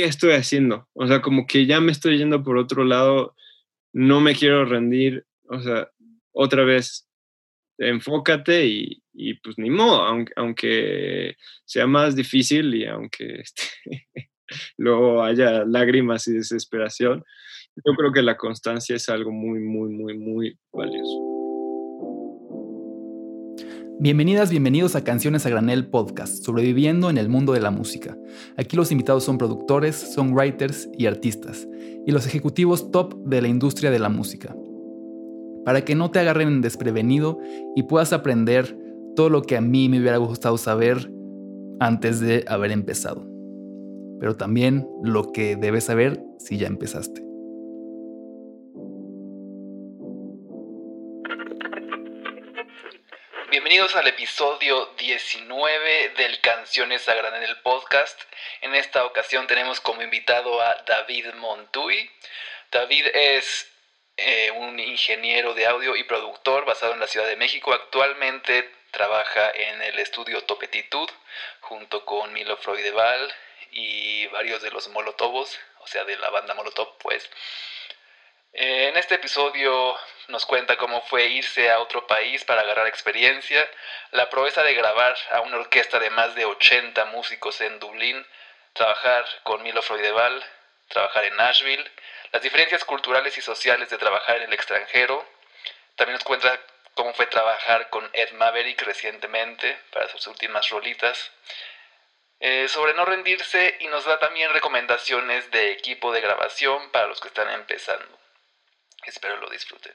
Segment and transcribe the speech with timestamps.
[0.00, 0.88] ¿qué estoy haciendo?
[0.94, 3.36] O sea, como que ya me estoy yendo por otro lado,
[3.92, 5.90] no me quiero rendir, o sea,
[6.32, 7.06] otra vez,
[7.76, 11.36] enfócate y, y pues ni modo, aunque, aunque,
[11.66, 14.30] sea más difícil y aunque este,
[14.78, 17.22] luego haya lágrimas y desesperación,
[17.76, 21.39] yo creo que la constancia es algo muy, muy, muy, muy valioso.
[24.02, 28.16] Bienvenidas, bienvenidos a Canciones a Granel Podcast, sobreviviendo en el mundo de la música.
[28.56, 31.68] Aquí los invitados son productores, songwriters y artistas,
[32.06, 34.56] y los ejecutivos top de la industria de la música.
[35.66, 37.40] Para que no te agarren desprevenido
[37.76, 38.74] y puedas aprender
[39.16, 41.12] todo lo que a mí me hubiera gustado saber
[41.78, 43.26] antes de haber empezado.
[44.18, 47.29] Pero también lo que debes saber si ya empezaste.
[53.70, 58.20] Bienvenidos al episodio 19 del Canciones a Granel podcast.
[58.62, 62.10] En esta ocasión tenemos como invitado a David Montuy.
[62.72, 63.70] David es
[64.16, 67.72] eh, un ingeniero de audio y productor basado en la Ciudad de México.
[67.72, 71.08] Actualmente trabaja en el estudio Topetitud
[71.60, 73.32] junto con Milo Freudeval
[73.70, 77.30] y varios de los Molotovos, o sea, de la banda Molotov, pues.
[78.52, 79.96] Eh, en este episodio
[80.30, 83.68] nos cuenta cómo fue irse a otro país para agarrar experiencia,
[84.12, 88.26] la proeza de grabar a una orquesta de más de 80 músicos en Dublín,
[88.72, 90.44] trabajar con Milo Freudeval,
[90.88, 91.90] trabajar en Nashville,
[92.32, 95.26] las diferencias culturales y sociales de trabajar en el extranjero.
[95.96, 96.60] También nos cuenta
[96.94, 101.30] cómo fue trabajar con Ed Maverick recientemente para sus últimas rolitas.
[102.40, 107.20] Eh, sobre no rendirse y nos da también recomendaciones de equipo de grabación para los
[107.20, 108.18] que están empezando.
[109.04, 109.92] Espero lo disfruten.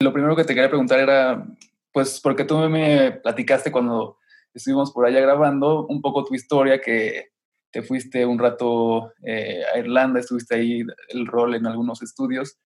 [0.00, 1.46] Lo primero que te quería preguntar era,
[1.92, 4.18] pues, porque tú me platicaste cuando
[4.52, 7.32] estuvimos por allá grabando un poco tu historia, que
[7.70, 12.58] te fuiste un rato eh, a Irlanda, estuviste ahí el rol en algunos estudios,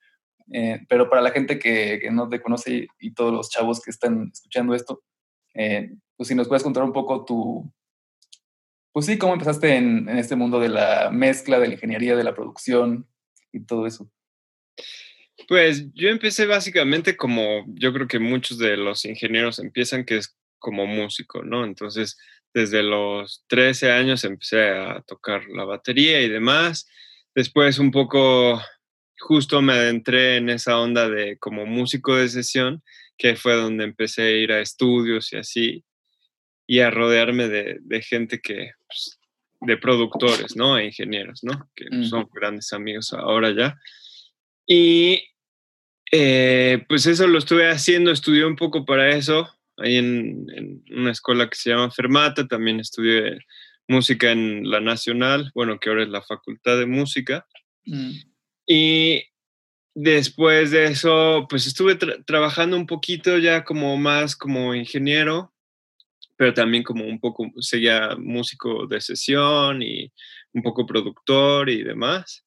[0.53, 4.31] eh, pero para la gente que, no te conoce y, todos los chavos que están
[4.33, 5.03] escuchando esto,
[5.55, 7.73] eh, pues si nos puedes contar un poco tu,
[8.93, 12.25] pues sí, cómo empezaste en, en este mundo de la mezcla, de la ingeniería, de
[12.25, 13.07] la producción
[13.51, 14.11] y todo eso.
[15.47, 20.37] Pues yo empecé básicamente como yo creo que muchos de los ingenieros empiezan, que es
[20.59, 21.65] como músico, ¿no?
[21.65, 22.19] Entonces,
[22.53, 26.89] desde los 13 años empecé a tocar la batería y demás.
[27.35, 28.61] Después un poco
[29.19, 32.83] justo me adentré en esa onda de como músico de sesión,
[33.17, 35.85] que fue donde empecé a ir a estudios y así,
[36.67, 39.19] y a rodearme de, de gente que, pues,
[39.61, 40.79] de productores, ¿no?
[40.79, 41.69] E ingenieros, ¿no?
[41.75, 43.77] Que son grandes amigos ahora ya.
[44.69, 45.25] Y
[46.13, 49.49] eh, pues eso lo estuve haciendo, estudié un poco para eso,
[49.79, 53.39] ahí en, una escuela que se llama Fermata, también estudié
[53.89, 57.47] música en la Nacional, bueno, que ahora es la Facultad de Música.
[57.87, 58.11] Mm.
[58.67, 59.25] Y
[59.95, 61.97] después de eso, pues estuve
[62.27, 65.55] trabajando un poquito ya como más como ingeniero,
[66.37, 70.13] pero también como un poco, seguía músico de sesión y
[70.53, 72.45] un poco productor y demás.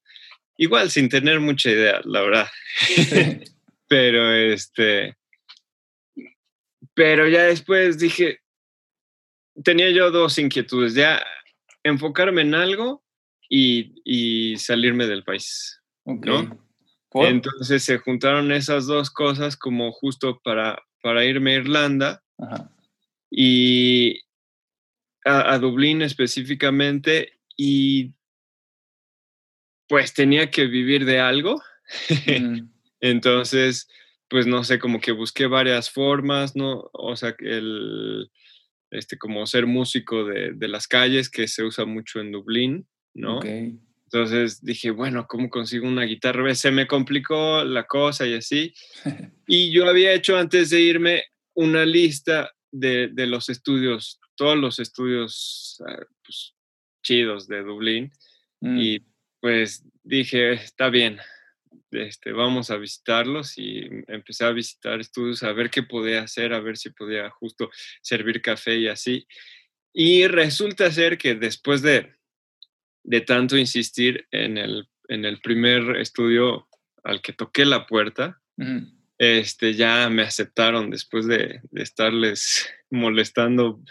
[0.62, 2.48] Igual sin tener mucha idea, la verdad.
[3.88, 5.18] pero este,
[6.94, 8.42] pero ya después dije,
[9.64, 11.26] tenía yo dos inquietudes, ya
[11.84, 13.04] enfocarme en algo
[13.50, 21.54] y, salirme del país, Entonces se juntaron esas dos cosas como justo para, para irme
[21.54, 22.24] a Irlanda
[23.32, 24.20] y
[25.26, 28.14] a, a Dublín específicamente y
[29.92, 31.62] pues tenía que vivir de algo.
[32.26, 32.62] Mm.
[33.02, 33.90] Entonces,
[34.30, 36.90] pues no sé, como que busqué varias formas, ¿no?
[36.94, 38.32] O sea, el,
[38.90, 43.42] este, como ser músico de, de las calles, que se usa mucho en Dublín, ¿no?
[43.44, 46.56] Entonces dije, bueno, ¿cómo consigo una guitarra?
[46.56, 48.74] Se me complicó la cosa y así.
[49.46, 54.80] y yo había hecho antes de irme una lista de, de los estudios, todos los
[54.80, 56.56] estudios ah, pues,
[57.04, 58.10] chidos de Dublín.
[58.62, 58.78] Mm.
[58.78, 59.11] Y
[59.42, 61.20] pues dije, está bien,
[61.92, 66.62] este, vamos a visitarlos y empecé a visitar estudios a ver qué podía hacer, a
[66.62, 67.70] ver si podía justo
[68.02, 69.28] servir café y así.
[69.94, 72.14] Y resulta ser que después de,
[73.04, 76.70] de tanto insistir en el, en el primer estudio
[77.04, 78.40] al que toqué la puerta,
[79.18, 83.82] este, ya me aceptaron después de, de estarles molestando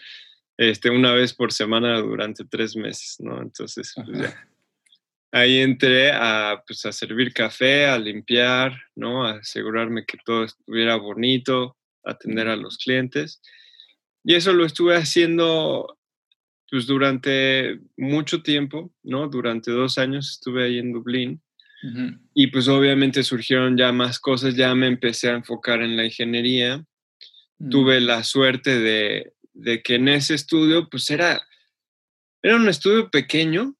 [0.57, 3.43] este, una vez por semana durante tres meses, ¿no?
[3.43, 4.50] Entonces, pues ya
[5.33, 9.27] ahí entré a, pues, a servir café, a limpiar, ¿no?
[9.27, 13.41] A asegurarme que todo estuviera bonito, atender a los clientes.
[14.25, 15.97] Y eso lo estuve haciendo
[16.71, 19.29] pues durante mucho tiempo, ¿no?
[19.29, 21.43] Durante dos años estuve ahí en Dublín.
[22.35, 26.85] Y pues obviamente surgieron ya más cosas, ya me empecé a enfocar en la ingeniería.
[27.59, 27.71] Mm.
[27.71, 31.41] Tuve la suerte de, de, que en ese estudio, pues era,
[32.43, 33.77] era un estudio pequeño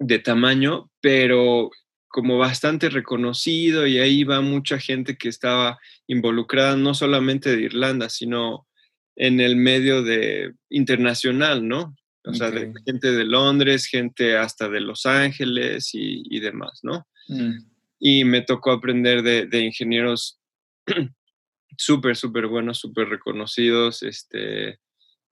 [0.00, 1.70] de tamaño, pero
[2.08, 8.08] como bastante reconocido y ahí va mucha gente que estaba involucrada no solamente de Irlanda,
[8.08, 8.66] sino
[9.14, 11.94] en el medio de internacional, ¿no?
[12.24, 17.06] O sea, de gente de Londres, gente hasta de Los Ángeles y, demás, ¿no?
[17.28, 17.64] Mm.
[17.98, 20.38] Y me tocó aprender de, ingenieros
[21.78, 24.02] súper, súper buenos, súper reconocidos.
[24.02, 24.80] Este,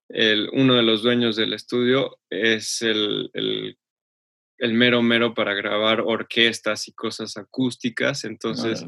[0.08, 3.76] el, uno de los dueños del estudio es el, el,
[4.60, 8.24] mero mero para grabar orquestas y cosas acústicas.
[8.24, 8.84] Entonces,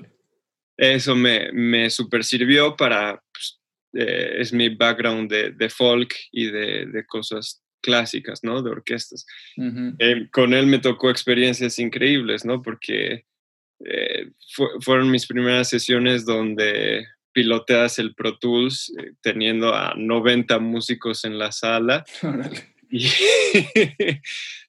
[0.76, 3.60] eso me, me super sirvió para, pues,
[3.92, 8.62] eh, es mi background de, de folk y de, de, cosas clásicas, ¿no?
[8.62, 9.26] De orquestas.
[9.98, 12.62] Eh, con él me tocó experiencias increíbles, ¿no?
[12.62, 13.26] Porque
[13.84, 14.30] eh,
[14.80, 21.52] fueron mis primeras sesiones donde piloteas el Pro Tools teniendo a 90 músicos en la
[21.52, 22.04] sala.
[22.90, 23.06] y,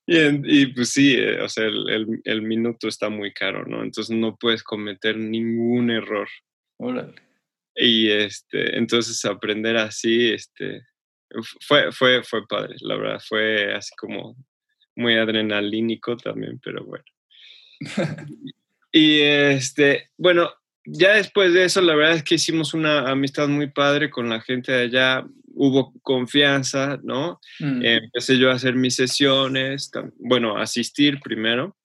[0.07, 3.83] y, pues sí, o sea, el, el, minuto está muy caro, ¿no?
[3.83, 6.27] Entonces no puedes cometer ningún error.
[7.75, 10.81] Y este, entonces aprender así, este,
[11.62, 14.36] fue, fue, fue padre, la verdad, fue así como
[14.95, 17.06] muy adrenalínico también, pero bueno.
[18.92, 20.51] y este, bueno,
[20.86, 24.42] ya después de eso, la verdad es que hicimos una amistad muy padre con la
[24.42, 27.39] gente de allá, hubo confianza, ¿no?
[27.59, 27.86] Mm.
[27.86, 31.77] empecé yo a hacer mis sesiones, bueno, asistir primero,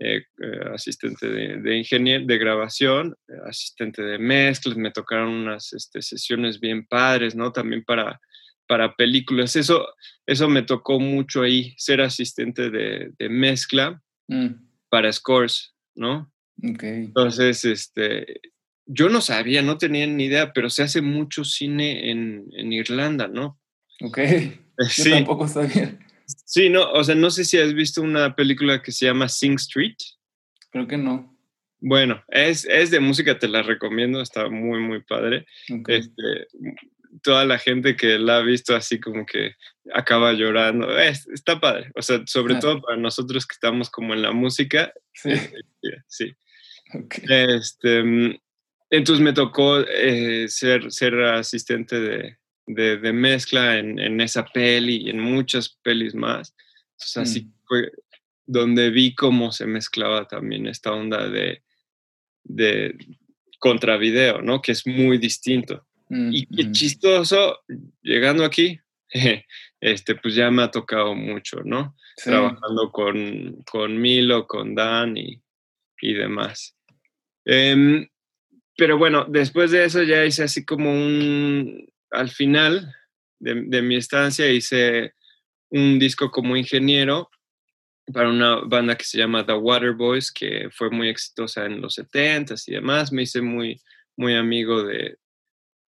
[0.00, 3.14] eh, eh, asistente de, de ingeniero, de grabación,
[3.46, 7.52] asistente de mezclas, me tocaron unas este, sesiones bien padres, ¿no?
[7.52, 8.20] También para
[8.68, 9.56] para películas.
[9.56, 9.84] Eso,
[10.26, 14.48] eso me tocó mucho ahí, ser asistente de, mezcla mm.
[14.88, 16.30] para scores, ¿no?
[16.60, 18.40] Entonces, este,
[18.88, 23.60] yo no sabía, no tenía ni idea, pero se hace mucho cine en, Irlanda, ¿no?
[24.02, 24.18] Ok.
[24.96, 25.98] Yo tampoco sabía.
[26.44, 29.54] Sí, no, o sea, no sé si has visto una película que se llama Sing
[29.54, 29.96] Street.
[30.70, 31.38] Creo que no.
[31.80, 35.46] Bueno, es, es de música, te la recomiendo, está muy, muy padre.
[35.86, 36.48] Este,
[37.22, 39.54] toda la gente que la ha visto así como que
[39.94, 40.98] acaba llorando.
[40.98, 41.90] está padre.
[41.94, 44.92] O sea, sobre todo para nosotros que estamos como en la música.
[45.12, 45.32] Sí.
[46.06, 46.34] sí.
[47.28, 48.38] Este, mm,
[48.90, 52.36] entonces me tocó eh, ser, ser asistente de,
[52.66, 56.54] de, mezcla en, en, esa peli y en muchas pelis más.
[56.92, 57.52] Entonces así mm.
[57.66, 57.92] fue
[58.46, 61.62] donde vi cómo se mezclaba también esta onda de,
[62.44, 62.96] de
[63.58, 64.62] contravideo, ¿no?
[64.62, 65.84] Que es muy distinto.
[66.10, 67.58] Y qué chistoso,
[68.00, 68.80] llegando aquí,
[69.80, 71.94] este, pues ya me ha tocado mucho, ¿no?
[72.16, 75.42] Trabajando con, con, Milo, con Dan y,
[76.00, 76.74] y demás.
[77.44, 78.08] Em,
[78.78, 82.94] pero bueno, después de eso ya hice así como un, al final
[83.40, 85.14] de, de, mi estancia hice
[85.70, 87.28] un disco como ingeniero
[88.12, 91.98] para una banda que se llama The Water Boys, que fue muy exitosa en los
[91.98, 93.10] 70s y demás.
[93.10, 93.80] Me hice muy,
[94.16, 95.18] muy amigo de,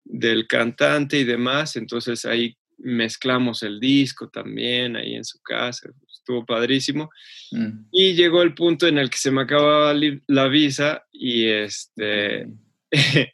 [0.03, 6.47] del cantante y demás, entonces ahí mezclamos el disco también ahí en su casa, estuvo
[6.47, 7.11] padrísimo.
[7.51, 7.89] Mm.
[7.93, 9.95] Y llegó el punto en el que se me acababa
[10.27, 12.49] la visa y este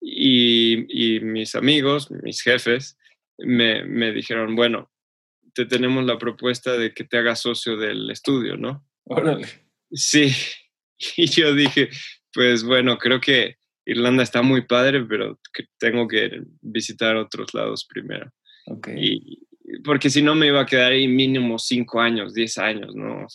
[0.00, 2.98] y, mis amigos, mis jefes,
[3.38, 4.90] me, me, dijeron, bueno,
[5.52, 8.86] te tenemos la propuesta de que te hagas socio del estudio, ¿no?
[9.04, 9.46] Órale.
[9.92, 10.32] Sí,
[11.16, 11.90] y yo dije,
[12.32, 15.40] pues bueno, creo que Irlanda está muy padre, pero
[15.78, 18.32] tengo que visitar otros lados primero.
[18.96, 19.46] Y,
[19.84, 23.26] porque si no me iba a quedar ahí mínimo cinco años, diez años, ¿no?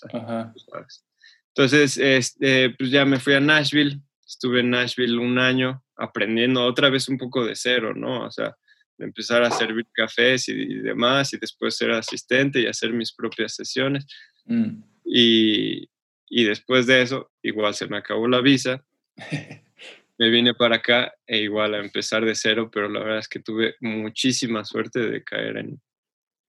[1.53, 3.99] Entonces, este, pues ya me fui a Nashville,
[4.31, 8.25] estuve en Nashville un año aprendiendo otra vez un poco de cero, ¿no?
[8.25, 8.55] O sea,
[8.97, 13.55] de empezar a servir cafés y, demás, y después ser asistente y hacer mis propias
[13.55, 14.05] sesiones.
[14.45, 14.83] Mm.
[15.03, 15.89] Y,
[16.29, 18.85] y después de eso, igual se me acabó la visa.
[20.17, 23.39] me vine para acá e igual a empezar de cero, pero la verdad es que
[23.39, 25.81] tuve muchísima suerte de caer en,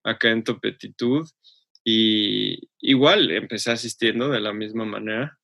[0.05, 1.29] acá en Topetitud
[1.85, 5.37] y igual empecé asistiendo de la misma manera,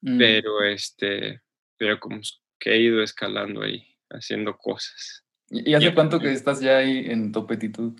[0.00, 0.18] mm.
[0.18, 1.42] pero este,
[1.78, 2.20] pero como
[2.58, 5.24] que he ido escalando ahí, haciendo cosas.
[5.50, 7.92] ¿Y hace cuánto que estás ya ahí en Topetitud?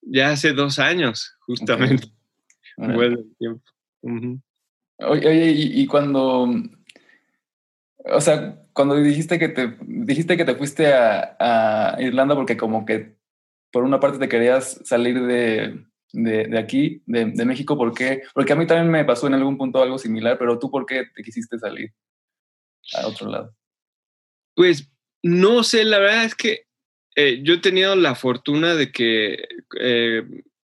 [0.00, 2.08] ya hace dos años, justamente.
[2.74, 3.62] Bueno, tiempo.
[4.98, 6.48] Oye, y, y cuando
[8.04, 13.16] o sea, cuando dijiste que te, dijiste que te fuiste a, Irlanda porque como que
[13.70, 17.76] por una parte te querías salir de, de, aquí, de, México?
[17.76, 18.22] ¿Por qué?
[18.34, 21.04] Porque a mí también me pasó en algún punto algo similar, pero tú, ¿por qué
[21.14, 21.92] te quisiste salir
[22.94, 23.54] a otro lado?
[24.54, 24.90] Pues
[25.22, 26.66] no sé, la verdad es que
[27.14, 29.46] eh, yo he tenido la fortuna de que,
[29.78, 30.22] eh,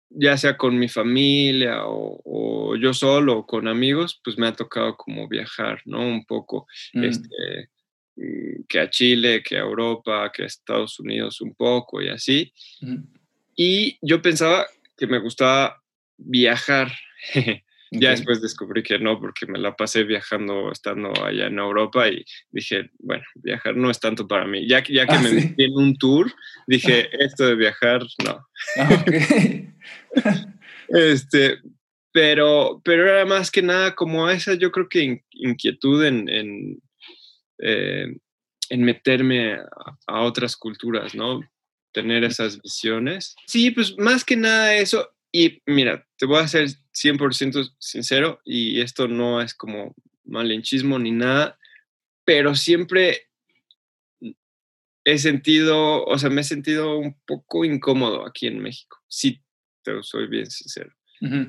[0.08, 4.96] ya sea con mi familia o, yo solo o con amigos, pues me ha tocado
[4.96, 6.00] como viajar, ¿no?
[6.00, 7.04] Un poco, mm.
[7.04, 7.70] este,
[8.68, 12.52] que a Chile, que a Europa, que a Estados Unidos un poco y así.
[13.56, 15.82] Y yo pensaba que me gustaba
[16.16, 16.92] viajar.
[17.92, 22.24] Ya después descubrí que no, porque me la pasé viajando estando allá en Europa y
[22.50, 24.68] dije, bueno, viajar no es tanto para mí.
[24.68, 26.32] Ya, ya que ah, me metí en un tour,
[26.68, 28.46] dije, esto de viajar, no.
[28.78, 29.04] Ah,
[30.88, 31.58] este,
[32.12, 36.82] pero, pero era más que nada como esa, yo creo que inquietud en, en,
[37.58, 38.06] eh,
[38.68, 39.58] en meterme
[40.06, 41.40] a, otras culturas, ¿no?
[41.92, 43.34] Tener esas visiones.
[43.46, 45.08] Sí, pues más que nada eso.
[45.32, 49.94] Y mira, te voy a ser 100% sincero y esto no es como
[50.24, 51.58] malinchismo ni nada,
[52.24, 53.28] pero siempre
[55.04, 58.98] he sentido, o sea, me he sentido un poco incómodo aquí en México.
[59.08, 59.42] Sí,
[59.82, 60.92] te soy bien sincero.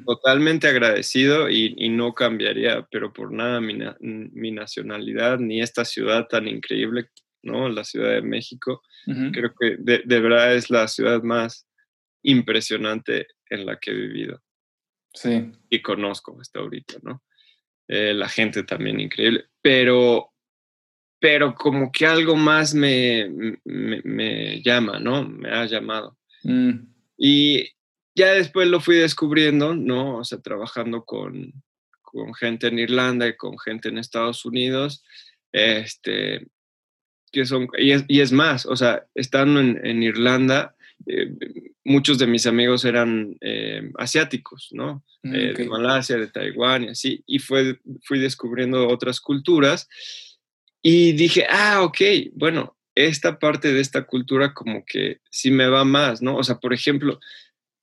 [0.05, 6.49] Totalmente agradecido y, no cambiaría, pero por nada mi, mi, nacionalidad ni esta ciudad tan
[6.49, 7.09] increíble,
[7.41, 7.69] ¿no?
[7.69, 8.81] La Ciudad de México.
[9.05, 11.69] Creo que de, de verdad es la ciudad más
[12.21, 14.41] impresionante en la que he vivido.
[15.13, 15.51] Sí.
[15.69, 17.21] Y conozco hasta ahorita, ¿no?
[17.87, 20.31] Eh, la gente también increíble, pero,
[21.19, 23.29] pero como que algo más me,
[23.65, 25.27] me, llama, ¿no?
[25.27, 26.17] Me ha llamado.
[26.43, 26.87] Mm.
[27.17, 27.69] Y
[28.15, 30.19] ya después lo fui descubriendo, ¿no?
[30.19, 31.51] O sea, trabajando con,
[32.01, 35.03] con gente en Irlanda y con gente en Estados Unidos,
[35.51, 36.47] este,
[37.33, 40.75] que son, y es, y es más, o sea, estando en, en Irlanda,
[41.07, 41.33] eh,
[41.83, 45.03] muchos de mis amigos eran eh, asiáticos, ¿no?
[45.23, 49.87] Mm, eh, de Malasia, de Taiwán y así, y fue, fui descubriendo otras culturas
[50.81, 51.99] y dije, ah, ok,
[52.33, 56.37] bueno, esta parte de esta cultura como que sí me va más, ¿no?
[56.37, 57.19] O sea, por ejemplo,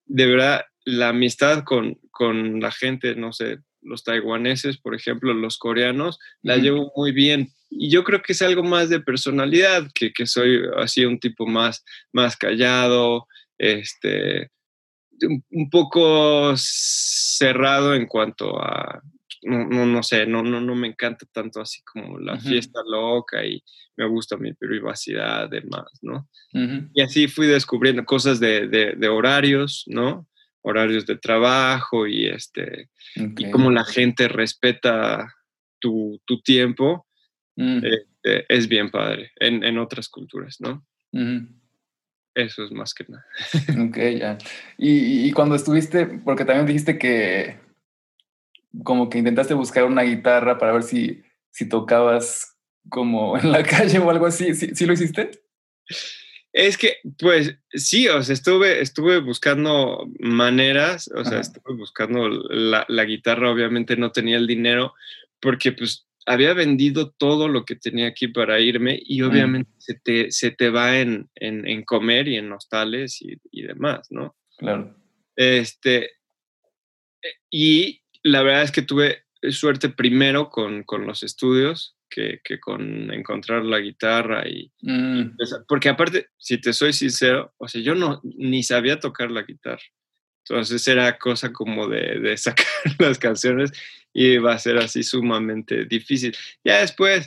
[0.06, 5.58] de verdad, la amistad con, con la gente, no sé, los taiwaneses, por ejemplo, los
[5.58, 7.52] coreanos, la llevo muy bien.
[7.70, 11.47] Y yo creo que es algo más de personalidad, que, que soy así un tipo
[11.47, 13.26] más, más callado,
[13.58, 14.50] este,
[15.50, 19.02] un, poco cerrado en cuanto a,
[19.42, 23.62] no, no, sé, no, no, no me encanta tanto así como la fiesta loca y
[23.97, 26.28] me gusta mi privacidad, demás, ¿no?
[26.94, 30.26] Y así fui descubriendo cosas de, de horarios, ¿no?
[30.62, 35.34] Horarios de trabajo y este y cómo la gente respeta
[35.80, 37.06] tu, tiempo
[37.56, 37.78] mm.
[37.84, 40.86] este, es bien padre en, otras culturas, ¿no?
[42.34, 43.26] Eso es más que nada.
[43.86, 44.38] Ok, ya.
[44.76, 47.58] Y, cuando estuviste, porque también dijiste que
[48.84, 52.56] como que intentaste buscar una guitarra para ver si, si tocabas
[52.88, 55.30] como en la calle o algo así, ¿sí, ¿sí lo hiciste?
[56.52, 62.85] Es que, pues sí, o sea, estuve, estuve buscando maneras, o sea, estuve buscando la,
[62.88, 64.95] la, guitarra, obviamente no tenía el dinero,
[65.40, 70.31] porque pues había vendido todo lo que tenía aquí para irme y obviamente se, te,
[70.31, 74.37] se, te, va en, en, en, comer y en hostales y, y demás, ¿no?
[74.57, 74.97] Claro.
[75.37, 76.11] Este,
[77.50, 83.64] y la verdad es que tuve suerte primero con, con los estudios, que, con encontrar
[83.64, 85.36] la guitarra y, mm.
[85.68, 89.82] porque aparte, si te soy sincero, o sea, yo no ni sabía tocar la guitarra.
[90.48, 92.66] Entonces era cosa como de, sacar
[92.98, 93.72] las canciones
[94.12, 96.34] y iba a ser así sumamente difícil.
[96.64, 97.26] Ya después,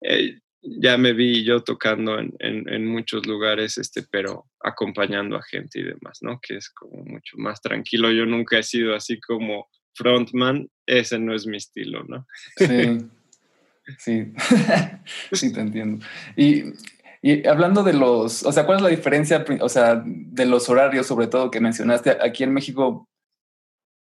[0.00, 5.80] eh, ya me vi yo tocando en, en, muchos lugares, este, pero acompañando a gente
[5.80, 6.40] y demás, ¿no?
[6.40, 8.10] Que es como mucho más tranquilo.
[8.10, 12.26] Yo nunca he sido así como frontman, ese no es mi estilo, ¿no?
[12.56, 12.66] Sí.
[13.98, 14.32] Sí,
[15.32, 16.04] sí, te entiendo.
[16.36, 16.64] Y,
[17.22, 21.06] y, hablando de los, o sea, ¿cuál es la diferencia, o sea, de los horarios,
[21.06, 23.08] sobre todo que mencionaste aquí en México?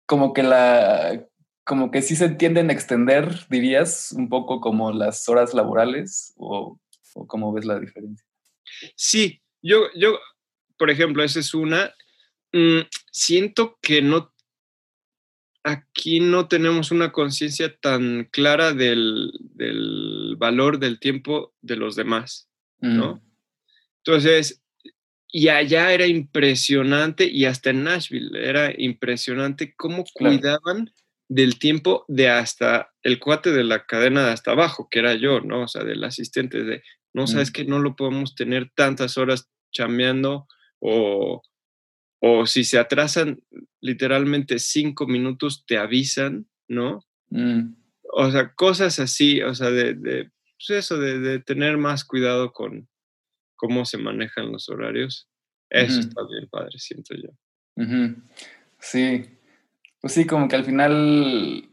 [0.05, 1.25] Como que la,
[1.63, 6.79] como que sí se entienden extender, dirías, un poco como las horas laborales, o,
[7.27, 8.25] cómo ves la diferencia.
[8.95, 10.17] Sí, yo, yo,
[10.77, 11.93] por ejemplo, esa es una.
[12.51, 14.32] Mm, siento que no
[15.63, 19.31] aquí no tenemos una conciencia tan clara del,
[20.37, 23.15] valor del tiempo de los demás, ¿no?
[23.15, 23.21] Mm.
[24.05, 24.61] Entonces,
[25.31, 30.91] y allá era impresionante, y hasta en Nashville era impresionante cómo cuidaban
[31.29, 35.39] del tiempo de hasta el cuate de la cadena de hasta abajo, que era yo,
[35.39, 35.63] ¿no?
[35.63, 37.53] O sea, del asistente de, no sabes mm.
[37.53, 40.47] que no lo podemos tener tantas horas chameando
[40.79, 41.41] o
[42.25, 43.43] o si se atrasan
[43.81, 47.03] literalmente cinco minutos, te avisan, ¿no?
[47.29, 47.73] Mm.
[48.13, 52.87] O sea, cosas así, o sea, de, de pues eso, de, tener más cuidado con
[53.57, 55.27] cómo se manejan los horarios.
[55.69, 57.29] Eso está bien padre, siento yo.
[58.79, 59.25] Sí,
[59.99, 61.67] pues sí, como que al final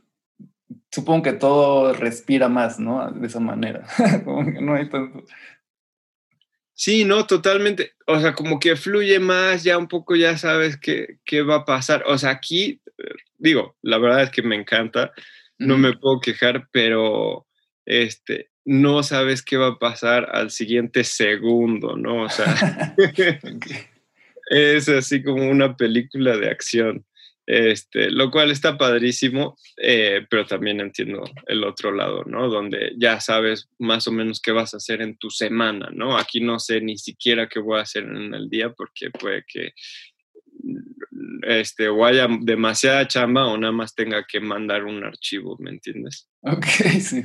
[0.90, 3.08] supongo que todo respira más, ¿no?
[3.12, 3.86] De esa manera.
[4.24, 5.24] como que no hay tanto.
[6.80, 7.92] Sí, no, totalmente.
[8.06, 11.64] O sea, como que fluye más, ya un poco ya sabes qué, qué va a
[11.66, 12.04] pasar.
[12.06, 12.80] O sea, aquí,
[13.36, 15.12] digo, la verdad es que me encanta,
[15.58, 17.46] no me puedo quejar, pero
[17.84, 22.22] este, no sabes qué va a pasar al siguiente segundo, ¿no?
[22.22, 22.46] O sea,
[24.50, 27.04] es así como una película de acción.
[27.52, 32.48] Este, lo cual está padrísimo, eh, pero también entiendo el otro lado, ¿no?
[32.48, 36.16] Donde ya sabes más o menos qué vas a hacer en tu semana, ¿no?
[36.16, 39.72] Aquí no sé ni siquiera qué voy a hacer en el día porque puede que
[41.42, 46.28] este, o haya demasiada chamba o nada más tenga que mandar un archivo, ¿me entiendes?
[46.42, 46.64] Ok,
[47.00, 47.24] sí.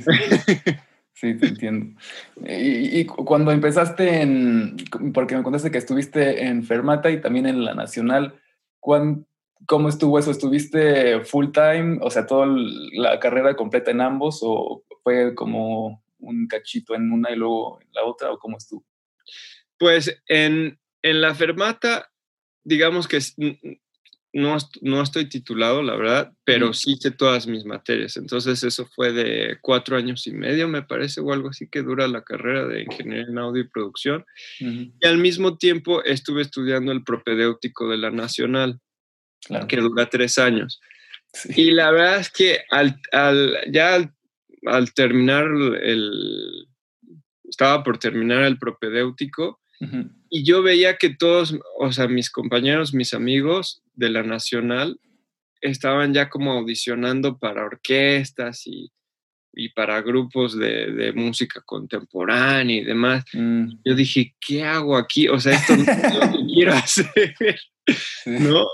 [1.12, 2.00] Sí, te entiendo.
[2.48, 4.76] Y, y, cuando empezaste en,
[5.14, 8.40] porque me contaste que estuviste en Fermata y también en la Nacional,
[9.66, 10.30] ¿cómo estuvo eso?
[10.30, 16.46] ¿Estuviste full time, o sea, toda la carrera completa en ambos o fue como un
[16.48, 18.84] cachito en una y luego en la otra o cómo estuvo?
[19.78, 22.10] Pues en, en la Fermata,
[22.64, 23.18] digamos que
[24.36, 28.18] no, no estoy titulado, la verdad, pero sí hice todas mis materias.
[28.18, 32.06] Entonces eso fue de cuatro años y medio, me parece, o algo así que dura
[32.06, 34.26] la carrera de ingeniería en audio y producción.
[34.60, 38.80] Y al mismo tiempo estuve estudiando el propedéutico de la Nacional,
[39.68, 40.80] que dura tres años.
[41.48, 43.94] Y la verdad es que al, al ya
[44.66, 45.46] al, terminar
[45.82, 46.68] el...
[47.48, 49.60] Estaba por terminar el propedéutico,
[50.30, 54.98] y yo veía que todos, o sea, mis compañeros, mis amigos de la Nacional,
[55.60, 58.90] estaban ya como audicionando para orquestas y,
[59.74, 63.24] para grupos de, música contemporánea y demás.
[63.32, 63.78] Mm.
[63.84, 65.28] Yo dije, ¿qué hago aquí?
[65.28, 67.34] O sea, esto no es lo que quiero hacer,
[68.26, 68.66] ¿no?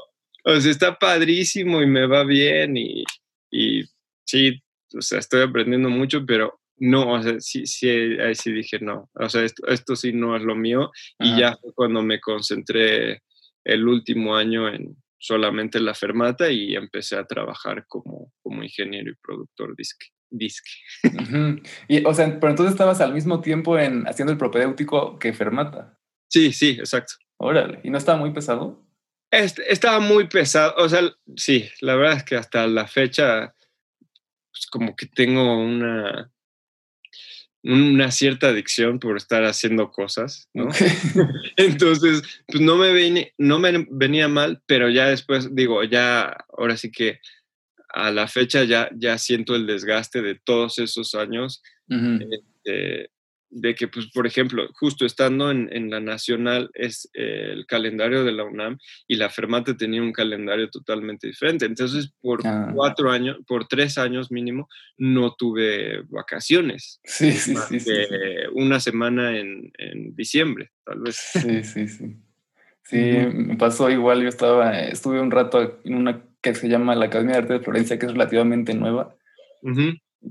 [0.44, 3.05] O sea, está padrísimo y me va bien y,
[3.50, 3.85] y
[4.24, 4.62] sí,
[4.96, 9.09] o sea, estoy aprendiendo mucho, pero no, o sea, sí, sí, ahí sí dije no,
[9.14, 13.22] o sea, esto, esto sí no es lo mío y ya fue cuando me concentré
[13.64, 19.14] el último año en solamente la fermata y empecé a trabajar como, como ingeniero y
[19.22, 20.09] productor disque.
[20.28, 20.72] disque.
[21.88, 25.96] y, o sea, pero entonces estabas al mismo tiempo en haciendo el propedéutico que fermata.
[26.28, 27.14] Sí, sí, exacto.
[27.37, 28.85] Órale, ¿y no estaba muy pesado?
[29.33, 31.01] Estaba muy pesado, o sea,
[31.37, 33.55] sí, la verdad es que hasta la fecha,
[34.53, 36.31] pues como que tengo una,
[37.62, 40.68] una cierta adicción por estar haciendo cosas, ¿no?
[41.57, 46.77] Entonces, pues no me, venía, no me venía mal, pero ya después, digo, ya, ahora
[46.77, 47.21] sí que
[47.88, 51.62] a la fecha ya, ya siento el desgaste de todos esos años
[53.53, 58.33] de que, pues, por ejemplo, justo estando en, la nacional es eh, el calendario de
[58.33, 61.67] la UNAM y la Fermata tenía un calendario totalmente diferente.
[61.67, 62.71] Entonces, por ah.
[62.75, 67.01] cuatro años, por tres años mínimo, no tuve vacaciones.
[67.05, 67.93] Sí, sí, sí, sí,
[68.55, 69.71] Una semana en,
[70.15, 71.17] diciembre, tal vez.
[71.17, 72.17] Sí, sí, sí.
[72.85, 72.99] Sí,
[73.33, 74.23] me pasó igual.
[74.23, 77.61] Yo estaba, estuve un rato en una que se llama la Academia de Arte de
[77.61, 79.15] Florencia, que es relativamente nueva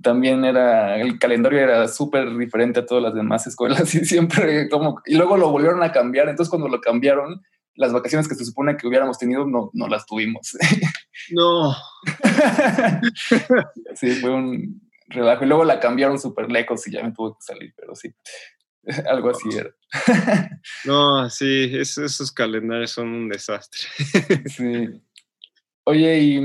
[0.01, 5.01] también era, el calendario era súper diferente a todas las demás escuelas y siempre como,
[5.05, 7.41] y luego lo volvieron a cambiar, entonces cuando lo cambiaron,
[7.75, 10.57] las vacaciones que se supone que hubiéramos tenido no, no las tuvimos.
[11.33, 11.75] No.
[13.95, 15.43] sí, fue un relajo.
[15.45, 18.11] Y luego la cambiaron súper lejos y ya me tuve que salir, pero sí,
[19.07, 19.69] algo así era.
[20.83, 23.81] No, sí, esos calendarios son un desastre.
[24.47, 24.87] Sí.
[25.83, 26.41] Oye, y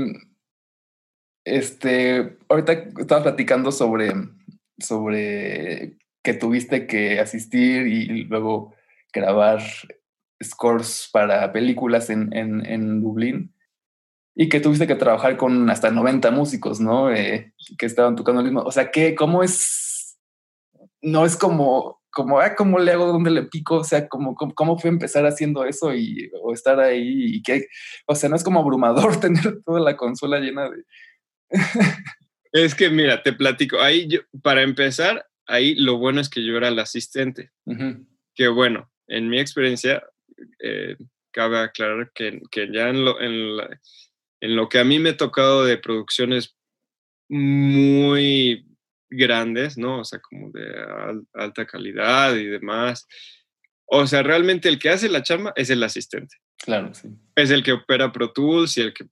[1.47, 4.13] este, ahorita estaba platicando sobre,
[4.77, 8.73] sobre que tuviste que asistir y luego
[9.13, 9.61] grabar
[10.43, 13.53] scores para películas en, en, Dublín
[14.35, 17.11] y que tuviste que trabajar con hasta 90 músicos, ¿no?
[17.11, 18.61] Eh, que estaban tocando el mismo.
[18.61, 20.19] O sea, ¿qué, ¿cómo es?
[21.01, 23.07] No es como, como, ah, ¿cómo le hago?
[23.07, 23.77] ¿Dónde le pico?
[23.77, 27.37] O sea, ¿cómo, cómo, fue empezar haciendo eso y, o estar ahí?
[27.37, 27.67] Y que,
[28.05, 30.83] o sea, no es como abrumador tener toda la consola llena de,
[32.51, 33.79] es que mira, te platico.
[33.79, 37.51] Ahí, yo, para empezar, ahí lo bueno es que yo era el asistente.
[38.35, 40.03] Que bueno, en mi experiencia,
[40.59, 40.97] eh,
[41.31, 43.57] cabe aclarar que, que ya en lo, en,
[44.41, 46.55] en lo que a mí me ha tocado de producciones
[47.29, 48.65] muy
[49.09, 49.99] grandes, ¿no?
[49.99, 50.67] O sea, como de
[51.33, 53.07] alta calidad y demás.
[53.85, 56.35] O sea, realmente el que hace la chamba es el asistente.
[56.57, 57.09] Claro, sí.
[57.35, 59.07] Es el que opera Pro Tools y el que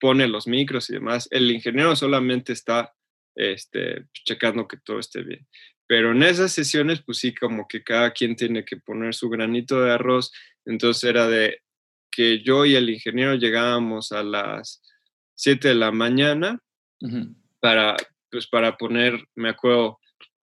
[0.00, 1.28] pone los micros y demás.
[1.30, 2.92] El ingeniero solamente está
[3.34, 5.46] este, checando que todo esté bien.
[5.86, 9.80] Pero en esas sesiones, pues sí, como que cada quien tiene que poner su granito
[9.82, 10.32] de arroz.
[10.64, 11.58] Entonces era de
[12.10, 14.82] que yo y el ingeniero llegábamos a las
[15.34, 16.60] 7 de la mañana
[17.60, 17.96] para,
[18.30, 19.98] pues para poner, me acuerdo,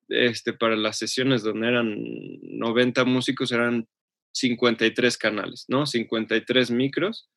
[0.10, 1.95] este, para las sesiones donde eran
[2.41, 3.88] 90 músicos, eran
[4.34, 5.86] 53 canales, ¿no?
[5.86, 7.29] 53 micros.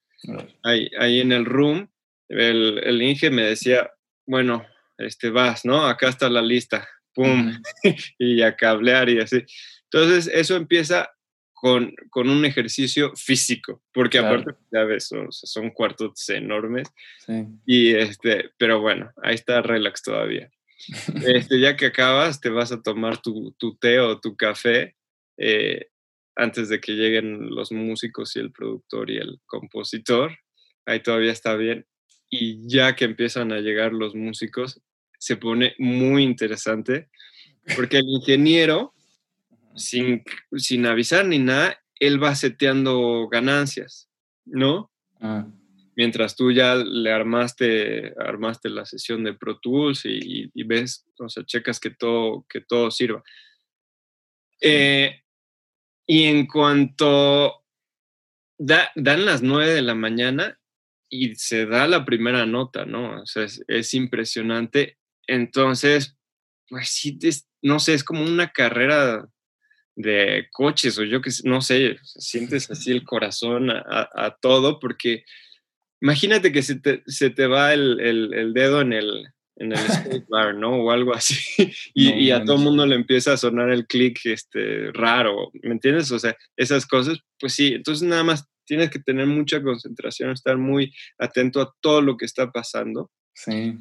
[0.63, 1.89] Ahí, ahí en el room,
[2.29, 3.91] el, el Inge me decía,
[4.27, 4.65] bueno,
[4.99, 5.87] este, vas, ¿no?
[5.87, 7.53] Acá está la lista, pum,
[8.19, 9.45] y a cablear y así.
[9.91, 11.11] Entonces, eso empieza
[11.53, 16.89] con, con un ejercicio físico, porque aparte, ya ves, son, cuartos enormes.
[17.25, 17.47] Sí.
[17.67, 20.51] Y este, pero bueno, ahí está relax todavía.
[21.25, 24.97] Este, ya que acabas, te vas a tomar tu, tu té o tu café
[25.37, 25.92] eh,
[26.37, 30.37] antes de que lleguen los músicos y el productor y el compositor.
[30.87, 31.87] Ahí todavía está bien
[32.33, 34.81] y ya que empiezan a llegar los músicos,
[35.19, 37.11] se pone muy interesante,
[37.77, 38.95] porque el ingeniero,
[39.77, 40.25] sin,
[40.57, 44.09] sin avisar ni nada, él va seteando ganancias,
[44.47, 44.91] ¿no?
[45.21, 45.47] Ah.
[45.95, 51.45] Mientras tú ya le armaste, armaste la sesión de Pro Tools y, ves, o sea,
[51.45, 53.23] checas que todo, que todo sirva.
[54.59, 55.22] Eh,
[56.13, 57.65] y en cuanto
[58.59, 60.61] dan las nueve de la mañana,
[61.09, 63.23] y se da la primera nota, ¿no?
[63.23, 64.99] O sea, es, impresionante.
[65.27, 66.19] Entonces,
[66.69, 67.19] pues sí,
[67.63, 69.27] no sé, es como una carrera
[69.97, 75.25] de coches o yo que no sé, sientes así el corazón a, todo porque
[76.03, 79.29] imagínate que se te, se te va el, el, dedo en el,
[79.63, 80.77] en el bar, ¿no?
[80.77, 81.37] O algo así.
[81.95, 85.73] Y, y a todo el mundo le empieza a sonar el clic este, raro, ¿me
[85.73, 86.11] entiendes?
[86.11, 90.57] O sea, esas cosas, pues sí, entonces nada más tienes que tener mucha concentración, estar
[90.57, 93.11] muy atento a todo lo que está pasando.
[93.35, 93.77] Sí.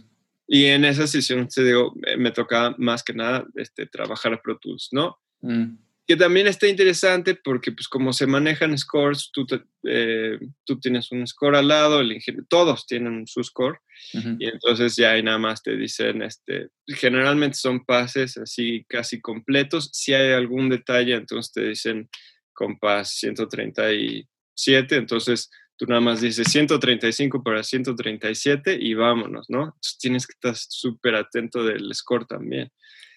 [0.47, 4.89] Y en esa sesión, te digo, me tocaba más que nada este, trabajar Pro Tools,
[4.91, 5.17] ¿no?
[5.41, 5.77] Mm.
[6.07, 9.45] Que también está interesante porque, pues, como se manejan scores, tú,
[9.83, 12.17] eh, tú tienes un score al lado, el
[12.49, 13.79] todos tienen su score,
[14.13, 19.89] y entonces ya ahí nada más te dicen, este, generalmente son pases así casi completos.
[19.93, 22.09] Si hay algún detalle, entonces te dicen
[22.51, 29.63] compás 130 y 7, entonces tú nada más dices 135 para 137 y vámonos, ¿no?
[29.63, 32.71] Entonces tienes que estar súper atento del score también.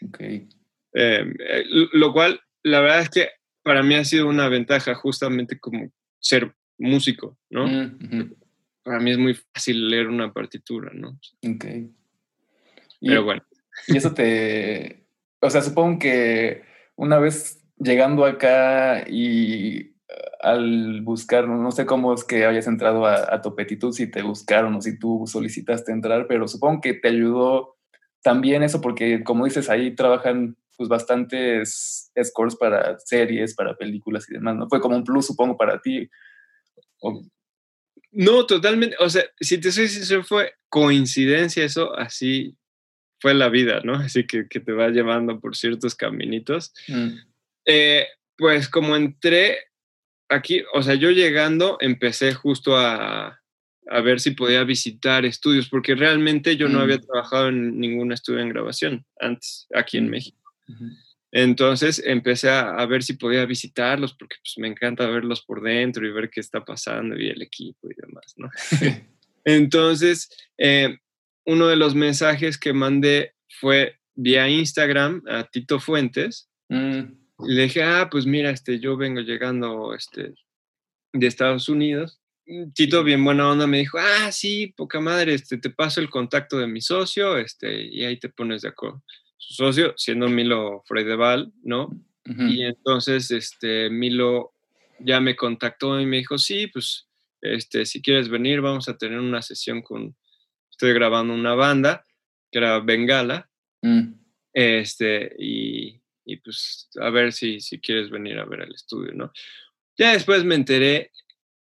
[0.08, 0.48] Okay.
[0.94, 3.28] Em, eh, lo cual, la verdad es que
[3.62, 7.66] para mí ha sido una ventaja justamente como ser músico, ¿no?
[7.66, 8.34] Mm,
[8.82, 11.18] para mí es muy fácil leer una partitura, ¿no?
[11.46, 11.64] Ok.
[13.00, 13.42] Pero bueno.
[13.88, 15.04] Y eso te,
[15.40, 16.62] o sea, supongo que
[16.94, 19.96] una vez llegando acá y
[20.40, 24.76] al buscar, no sé cómo es que hayas entrado a, a Topetitud, si te buscaron
[24.76, 27.76] o si tú solicitaste entrar, pero supongo que te ayudó
[28.22, 34.34] también eso porque como dices, ahí trabajan pues bastantes scores para series, para películas y
[34.34, 34.68] demás, ¿no?
[34.68, 36.08] Fue como un plus, supongo, para ti.
[38.12, 42.56] No, totalmente, o sea, si te soy sincero, fue coincidencia eso, así
[43.20, 43.94] fue la vida, ¿no?
[44.06, 46.74] Así que, que te va llevando por ciertos caminitos.
[46.88, 47.08] Mm.
[47.66, 48.06] Eh,
[48.36, 49.58] pues como entré,
[50.28, 53.40] aquí, o sea, yo llegando empecé justo a,
[54.02, 57.06] ver si podía visitar estudios, porque realmente yo no había mm.
[57.06, 60.10] trabajado en ningún estudio en grabación antes, aquí en
[60.66, 60.90] mm.
[61.36, 66.12] Entonces empecé a, ver si podía visitarlos, porque pues, me encanta verlos por dentro y
[66.12, 68.48] ver qué está pasando y el equipo y demás, ¿no?
[69.44, 70.96] Entonces, eh,
[71.44, 76.48] uno de los mensajes que mandé fue vía Instagram a Tito Fuentes.
[76.68, 77.00] Mm.
[77.40, 80.34] Y le dije, ah, pues mira, este, yo vengo llegando este,
[81.12, 82.20] de Estados Unidos.
[82.74, 86.58] Tito, bien buena onda, me dijo, ah, sí, poca madre, este, te paso el contacto
[86.58, 89.02] de mi socio, este, y ahí te pones de acuerdo.
[89.36, 91.90] Su socio, siendo Milo Freudeval, ¿no?
[92.26, 94.54] Y entonces, este, Milo
[94.98, 97.06] ya me contactó y me dijo, sí, pues,
[97.42, 100.16] este, si quieres venir, vamos a tener una sesión con,
[100.70, 102.06] estoy grabando una banda,
[102.50, 103.50] que era Bengala,
[103.82, 104.14] mm.
[104.54, 109.32] este, y, y pues a ver si, si quieres venir a ver el estudio, ¿no?
[109.98, 111.12] Ya después me enteré,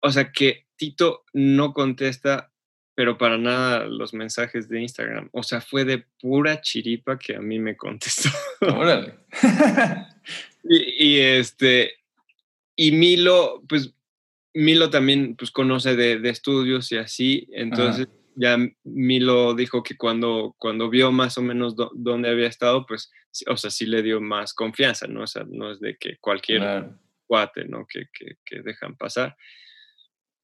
[0.01, 2.51] o sea, que Tito no contesta,
[2.97, 5.29] pero para nada los mensajes de Instagram.
[5.31, 8.29] O sea, fue de pura chiripa que a mí me contestó.
[8.61, 9.13] Órale.
[10.63, 11.91] y, este,
[12.75, 13.93] y Milo, pues
[14.55, 20.55] Milo también pues conoce de, de estudios y así, entonces ya Milo dijo que cuando,
[20.57, 23.11] cuando vio más o menos dónde había estado, pues,
[23.45, 25.21] o sea, sí le dio más confianza, ¿no?
[25.21, 26.89] O sea, no es de que cualquier
[27.27, 27.85] cuate, ¿no?
[27.85, 28.07] Que,
[28.43, 29.37] que, dejan pasar.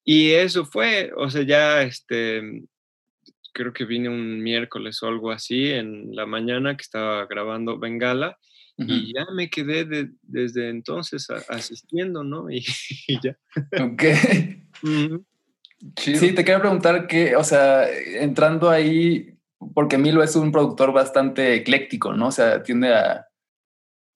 [0.04, 2.63] Y eso fue, o sea, ya este,
[3.54, 8.38] creo que vine un miércoles o algo así en la mañana que estaba grabando Bengala
[8.76, 12.48] y ya me quedé desde entonces asistiendo, ¿no?
[12.50, 12.63] Y,
[13.22, 13.38] ya.
[13.84, 14.04] Ok.
[15.98, 19.38] Sí, te quiero preguntar que, o sea, entrando ahí,
[19.74, 22.28] porque Milo es un productor bastante ecléctico, ¿no?
[22.28, 23.28] O sea, tiende a,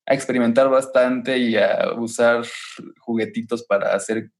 [0.07, 2.43] a experimentar bastante y a usar
[2.99, 4.31] juguetitos para hacer,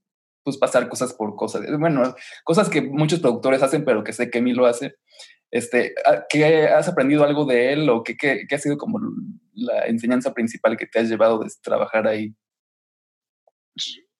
[0.47, 1.62] pues pasar cosas por cosas.
[1.77, 4.95] Bueno, cosas que muchos productores hacen, pero que sé que Milo hace.
[5.51, 9.01] Este, ah, ¿qué has aprendido algo de él o qué, qué, qué ha sido como
[9.51, 12.33] la enseñanza principal que te has llevado de trabajar ahí?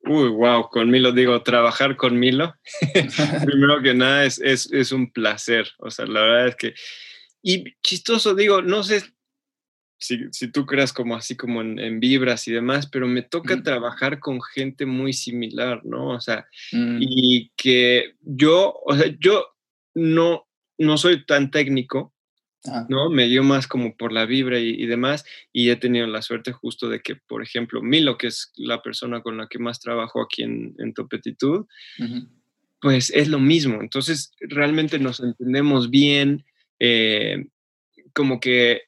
[0.02, 2.54] Uy, wow, con Milo, digo, trabajar con Milo,
[3.46, 6.74] primero que nada es, es, es, un placer, o sea, la verdad es que,
[7.42, 9.02] y chistoso, digo, no sé
[9.98, 14.20] si, si tú creas como así como en, vibras y demás, pero me toca trabajar
[14.20, 16.10] con gente muy similar, ¿no?
[16.10, 16.98] O sea, mm.
[17.02, 19.46] y que yo, o sea, yo
[19.96, 22.14] no, no soy tan técnico,
[22.90, 23.10] ¿no?
[23.10, 26.90] Me dio más como por la vibra y, demás, y he tenido la suerte justo
[26.90, 30.44] de que, por ejemplo, Milo, que es la persona con la que más trabajo aquí
[30.44, 31.66] en, en Topetitud,
[32.82, 33.82] pues es lo mismo.
[33.82, 36.46] Entonces, realmente nos entendemos bien,
[36.80, 37.48] eh,
[38.14, 38.87] como que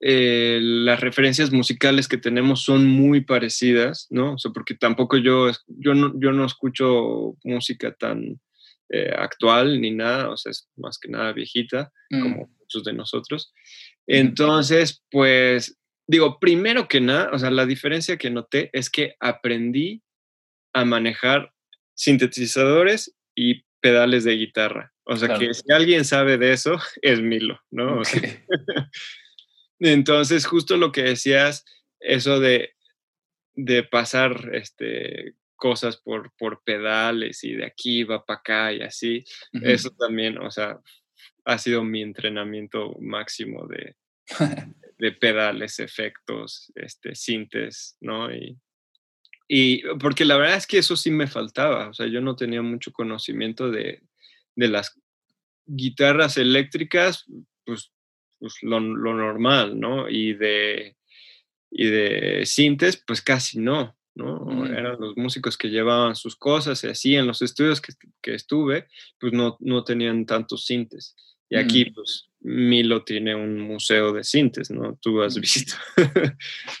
[0.00, 4.34] eh, las referencias musicales que tenemos son muy parecidas, ¿no?
[4.34, 8.40] O sea, porque tampoco yo, yo, no, yo no escucho música tan
[8.90, 12.20] eh, actual ni nada, o sea, es más que nada viejita, mm.
[12.20, 13.52] como muchos de nosotros.
[14.06, 20.02] Entonces, pues, digo, primero que nada, o sea, la diferencia que noté es que aprendí
[20.72, 21.52] a manejar
[21.94, 24.92] sintetizadores y pedales de guitarra.
[25.04, 28.02] O sea, que si alguien sabe de eso, es Milo, ¿no?
[29.80, 31.64] entonces, justo lo que decías,
[32.00, 32.74] eso de,
[33.54, 39.24] de pasar este, cosas por, por pedales y de aquí va para acá y así.
[39.52, 40.78] Eso también, o sea,
[41.44, 43.96] ha sido mi entrenamiento máximo de,
[44.98, 48.32] de pedales, efectos, este, sintes, ¿no?
[48.34, 48.58] Y,
[49.48, 52.62] y porque la verdad es que eso sí me faltaba, o sea, yo no tenía
[52.62, 54.02] mucho conocimiento de,
[54.56, 55.00] de las
[55.66, 57.26] guitarras eléctricas,
[57.64, 57.92] pues,
[58.38, 60.08] pues lo, lo, normal, ¿no?
[60.08, 60.96] Y de,
[61.70, 63.96] y de sintes, pues casi no.
[64.14, 64.64] ¿no?
[64.66, 68.88] Eran los músicos que llevaban sus cosas y así en los estudios que, que estuve,
[69.20, 71.14] pues no, no, tenían tantos sintes.
[71.50, 74.98] Y aquí, pues, Milo tiene un museo de sintes, ¿no?
[75.00, 75.74] Tú has visto.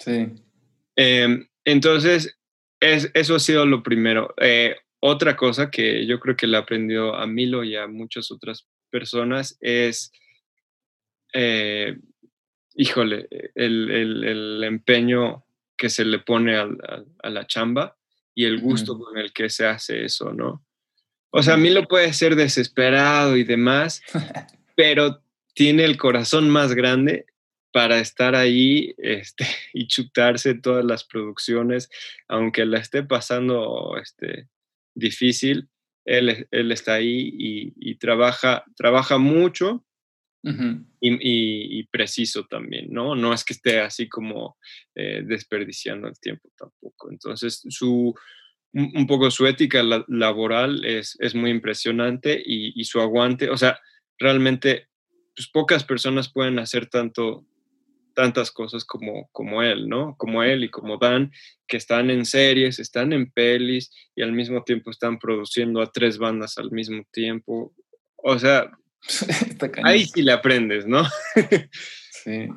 [0.04, 0.28] sí.
[0.98, 2.38] Em, entonces,
[2.80, 4.34] es, eso ha sido lo primero.
[4.40, 8.66] Eh, otra cosa que yo creo que le aprendió a Milo y a muchas otras
[8.90, 10.10] personas es,
[11.38, 11.98] eh,
[12.76, 15.44] híjole, el, el, el empeño
[15.76, 16.66] que se le pone a,
[17.28, 17.96] la chamba
[18.34, 20.64] y el gusto con el que se hace eso, ¿no?
[21.30, 24.02] O sea, a mí lo puede ser desesperado y demás,
[24.76, 25.22] pero
[25.54, 27.26] tiene el corazón más grande
[27.70, 31.90] para estar ahí este, y chutarse todas las producciones,
[32.28, 34.48] aunque la esté pasando este,
[34.94, 35.68] difícil,
[36.06, 39.85] él, él está ahí y, y, trabaja, trabaja mucho
[40.42, 43.14] y, preciso también, ¿no?
[43.14, 44.56] No es que esté así como
[44.94, 47.10] eh, desperdiciando el tiempo tampoco.
[47.10, 48.14] Entonces, su,
[48.72, 53.78] un poco su ética laboral es, es muy impresionante y, su aguante, o sea,
[54.18, 54.88] realmente
[55.34, 57.46] pues, pocas personas pueden hacer tanto
[58.14, 60.16] tantas cosas como, como él, ¿no?
[60.16, 61.30] Como él y como Dan,
[61.68, 66.16] que están en series, están en pelis y al mismo tiempo están produciendo a tres
[66.16, 67.74] bandas al mismo tiempo.
[68.16, 68.70] O sea,
[69.84, 71.04] Ahí sí le aprendes, ¿no?
[72.10, 72.48] sí.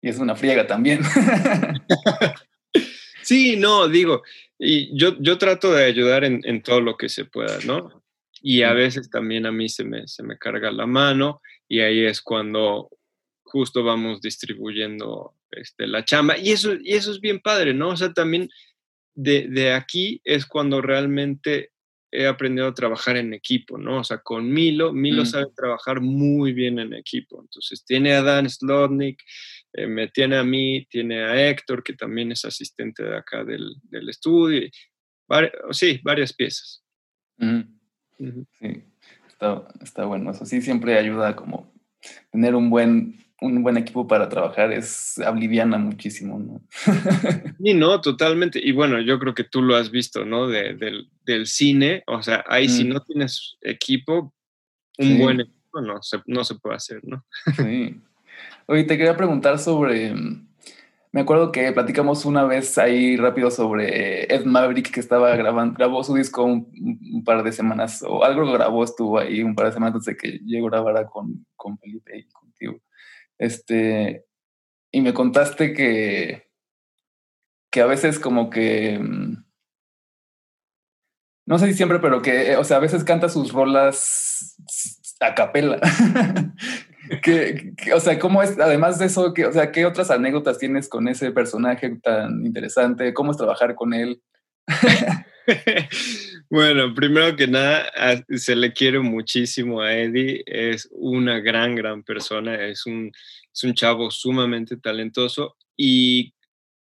[0.00, 1.00] Y es una friega también.
[3.22, 4.22] sí, no, digo,
[4.58, 8.02] y yo, yo trato de ayudar en, en, todo lo que se pueda, ¿no?
[8.42, 12.04] Y a veces también a mí se me, se me carga la mano y ahí
[12.04, 12.90] es cuando
[13.42, 16.36] justo vamos distribuyendo este, la chamba.
[16.36, 17.90] Y eso, y eso es bien padre, ¿no?
[17.90, 18.50] O sea, también
[19.14, 21.70] de, de aquí es cuando realmente
[22.14, 24.00] he aprendido a trabajar en equipo, ¿no?
[24.00, 25.26] O sea, con Milo, Milo mm.
[25.26, 27.40] sabe trabajar muy bien en equipo.
[27.42, 29.20] Entonces, tiene a Dan Slotnick,
[29.72, 33.74] eh, me tiene a mí, tiene a Héctor, que también es asistente de acá del,
[33.82, 34.70] del estudio.
[35.72, 36.84] sí, varias piezas.
[37.38, 38.84] Sí,
[39.26, 40.30] está, está bueno.
[40.30, 41.74] Eso sí, siempre ayuda como
[42.30, 46.62] tener un buen un buen equipo para trabajar es aliviana muchísimo, ¿no?
[47.58, 48.60] y no, totalmente.
[48.62, 50.48] Y bueno, yo creo que tú lo has visto, ¿no?
[50.48, 51.08] del,
[51.46, 52.88] cine, o sea, ahí si mm.
[52.88, 54.32] no tienes equipo,
[54.98, 57.24] un buen equipo no se, no se puede hacer, ¿no?
[57.56, 58.00] sí.
[58.66, 60.14] Oye, te quería preguntar sobre,
[61.12, 66.02] Me acuerdo que platicamos una vez ahí rápido sobre Ed Maverick que estaba grabando, grabó
[66.02, 69.94] su disco un, par de semanas o algo grabó, estuvo ahí un par de semanas
[69.94, 72.80] antes de que yo grabara con, con Felipe y contigo.
[73.38, 74.26] Este,
[74.92, 76.48] y me contaste que,
[77.70, 79.44] que a veces como que, mm,
[81.46, 84.56] no sé si siempre, pero que, o sea, a veces canta sus rolas
[85.20, 85.80] a capela.
[87.22, 90.88] que, o sea, ¿cómo es, además de eso, que, o sea, qué otras anécdotas tienes
[90.88, 93.12] con ese personaje tan interesante?
[93.12, 94.22] ¿Cómo es trabajar con él?
[96.50, 97.90] bueno, primero que nada,
[98.28, 100.42] se le quiere muchísimo a Eddie.
[100.46, 102.66] Es una gran, gran persona.
[102.66, 103.12] Es un,
[103.52, 106.34] es un chavo sumamente talentoso y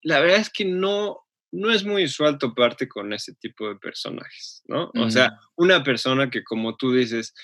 [0.02, 4.62] la verdad es que no, no es muy usual toparte con ese tipo de personajes,
[4.66, 4.90] ¿no?
[4.94, 7.34] O sea, una persona que como tú dices,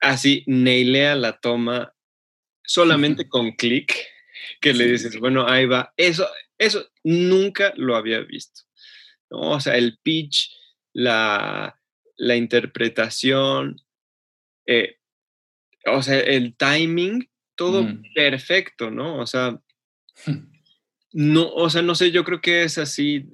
[0.00, 1.94] así neilea la toma
[2.62, 3.94] solamente con clic,
[4.60, 5.92] que le dices, bueno, ahí va.
[5.96, 6.26] Eso,
[6.58, 8.62] eso nunca lo había visto.
[9.30, 9.52] ¿No?
[9.52, 10.50] O sea, el pitch,
[10.92, 11.80] la,
[12.16, 13.80] la interpretación,
[14.66, 14.96] eh,
[15.86, 18.02] o sea, el timing, todo mm.
[18.14, 19.18] perfecto, ¿no?
[19.18, 19.60] O sea,
[21.12, 23.28] no, o sea, no sé, yo creo que es así,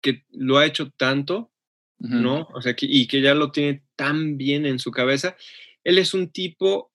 [0.00, 1.50] que lo ha hecho tanto,
[1.98, 2.48] ¿no?
[2.52, 5.36] O sea, y que ya lo tiene tan bien en su cabeza
[5.84, 6.92] él es un tipo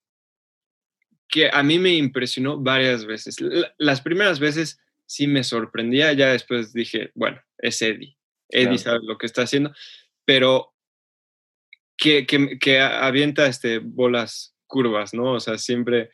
[1.27, 3.37] que a mí me impresionó varias veces.
[3.77, 8.16] Las primeras veces sí me sorprendía, ya después dije, bueno, es Eddie.
[8.49, 9.73] Eddie sabe lo que está haciendo,
[10.25, 10.73] pero
[11.97, 15.33] que, que, avienta este, bolas curvas, ¿no?
[15.33, 16.11] O sea, siempre,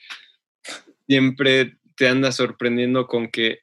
[1.08, 3.60] siempre te anda sorprendiendo con que,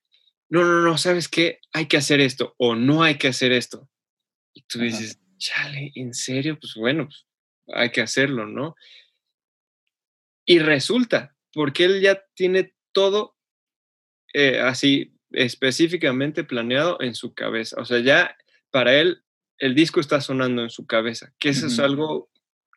[0.48, 1.60] no, no, no, ¿sabes qué?
[1.72, 3.88] Hay que hacer esto o no hay que hacer esto.
[4.52, 6.58] Y tú dices, chale, ¿en serio?
[6.60, 7.26] Pues bueno, pues
[7.72, 8.74] hay que hacerlo, ¿no?
[10.44, 13.36] Y resulta, porque él ya tiene todo
[14.34, 17.80] eh, así específicamente planeado en su cabeza.
[17.80, 18.36] O sea, ya
[18.70, 19.22] para él
[19.58, 22.30] el disco está sonando en su cabeza, que eso es algo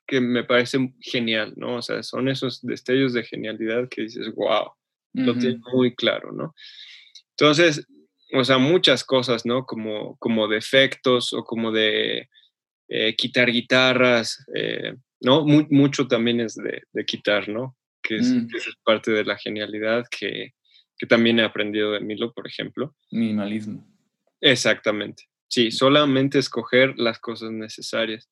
[0.06, 1.78] que me parece genial, ¿no?
[1.78, 4.72] O sea, son esos destellos de genialidad que dices, wow,
[5.14, 6.54] lo tiene muy claro, ¿no?
[7.32, 7.88] Entonces,
[8.34, 9.66] o sea, muchas cosas, ¿no?
[9.66, 12.30] Como, como de efectos o como de
[12.90, 15.46] eh, quitar guitarras, eh, ¿no?
[15.46, 17.78] mucho también es de, quitar, ¿no?
[18.02, 18.48] Que es, mm.
[18.84, 20.54] parte de la genialidad que,
[21.10, 22.96] también he aprendido de Milo, por ejemplo.
[23.12, 23.86] Minimalismo.
[24.40, 25.26] Exactamente.
[25.54, 28.28] Sí, solamente escoger las cosas necesarias.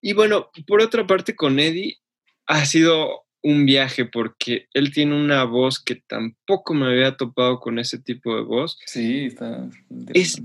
[0.00, 2.00] Y bueno, por otra parte, con Eddie
[2.48, 7.78] ha sido un viaje porque él tiene una voz que tampoco me había topado con
[7.78, 8.76] ese tipo de voz.
[8.86, 9.70] Sí, está.
[10.12, 10.42] Es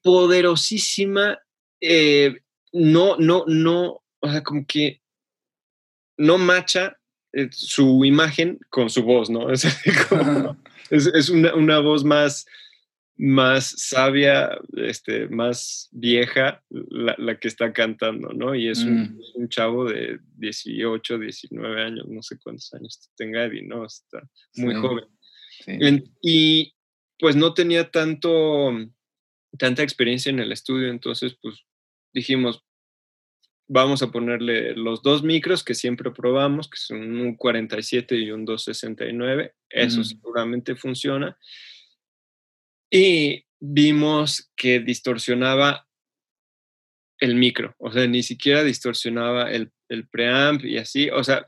[0.00, 1.40] poderosísima.
[1.80, 2.36] Eh,
[2.72, 5.02] no, no, no, o sea, como que
[6.16, 7.00] no macha
[7.32, 9.48] eh, su imagen con su voz, ¿no?
[10.90, 12.46] Es, una, voz más,
[13.18, 18.54] más sabia, este, más vieja, la, que está cantando, ¿no?
[18.54, 19.48] Y es un, mm.
[19.48, 23.84] chavo de 18, 19 años, no sé cuántos años tenga Eddie, ¿no?
[23.84, 24.22] Está
[24.54, 25.04] muy joven.
[26.22, 26.72] y
[27.18, 28.70] pues no tenía tanto,
[29.58, 31.66] tanta experiencia en el estudio, entonces pues
[32.14, 32.62] dijimos,
[33.66, 38.44] vamos a ponerle los dos micros que siempre probamos, que son un 47 y un
[38.44, 39.54] 269.
[39.68, 41.36] Eso seguramente funciona.
[42.90, 45.86] Y vimos que distorsionaba
[47.20, 49.72] el micro, o sea, ni siquiera distorsionaba el,
[50.10, 51.46] preamp y así, o sea,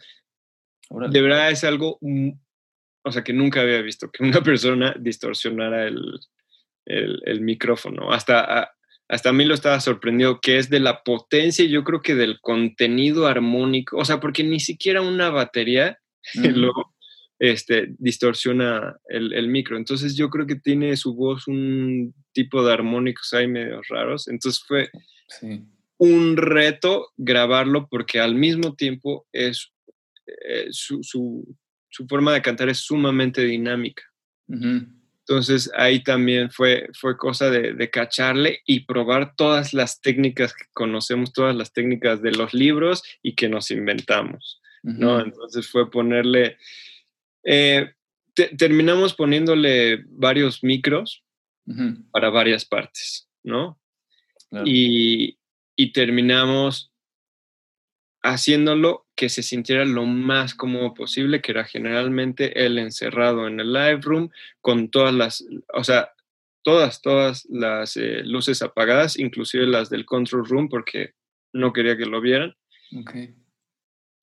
[0.90, 2.00] de verdad es algo,
[3.04, 6.20] o sea, que nunca había visto, que una persona distorsionara el,
[6.86, 8.12] el micrófono.
[8.12, 8.72] Hasta
[9.10, 12.40] hasta a mí lo estaba sorprendido, que es de la potencia, yo creo que del
[12.40, 15.98] contenido armónico, o sea, porque ni siquiera una batería
[16.34, 16.72] lo
[17.40, 19.76] este, distorsiona el, micro.
[19.76, 24.28] Entonces yo creo que tiene su voz un tipo de armónicos ahí medio raros.
[24.28, 24.90] Entonces fue
[25.98, 29.72] un reto grabarlo porque al mismo tiempo es,
[30.26, 31.44] eh, su,
[32.08, 34.04] forma de cantar es sumamente dinámica.
[35.30, 41.32] Entonces ahí también fue, fue cosa de, cacharle y probar todas las técnicas que conocemos,
[41.32, 45.20] todas las técnicas de los libros y que nos inventamos, ¿no?
[45.20, 46.56] Entonces fue ponerle,
[47.44, 47.92] eh,
[48.56, 51.24] terminamos poniéndole varios micros
[52.10, 53.78] para varias partes, ¿no?
[54.64, 55.38] Y,
[55.76, 56.90] y terminamos
[58.22, 63.72] haciéndolo que se sintiera lo más cómodo posible, que era generalmente él encerrado en el
[63.72, 64.30] live room
[64.60, 66.12] con todas las, o sea,
[66.62, 71.14] todas, todas las eh, luces apagadas, inclusive las del control room, porque
[71.52, 72.54] no quería que lo vieran.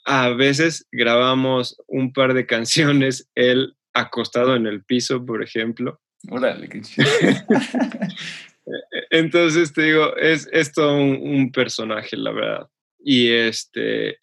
[0.09, 5.99] A veces grabamos un par de canciones, él acostado en el piso, por ejemplo,
[6.29, 7.07] Órale, qué chido.
[9.11, 12.67] Entonces te digo, es, es todo un, personaje, la verdad.
[12.99, 14.17] Y este,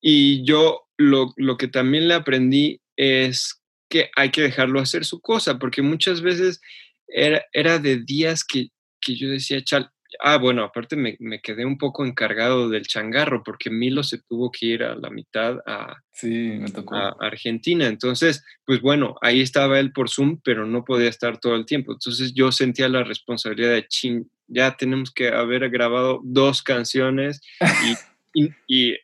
[0.00, 5.20] y yo lo, lo que también le aprendí es que hay que dejarlo hacer su
[5.20, 6.60] cosa, porque muchas veces
[7.06, 8.68] era, era de días que,
[9.00, 9.90] que yo decía, chal,
[10.20, 14.50] Ah, bueno, aparte me, me, quedé un poco encargado del changarro porque Milo se tuvo
[14.50, 16.96] que ir a la mitad a, sí, me tocó.
[16.96, 17.86] a Argentina.
[17.86, 21.92] Entonces, pues bueno, ahí estaba él por Zoom, pero no podía estar todo el tiempo.
[21.92, 27.40] Entonces yo sentía la responsabilidad de, chin, ya tenemos que haber grabado dos canciones
[28.34, 28.96] y, y,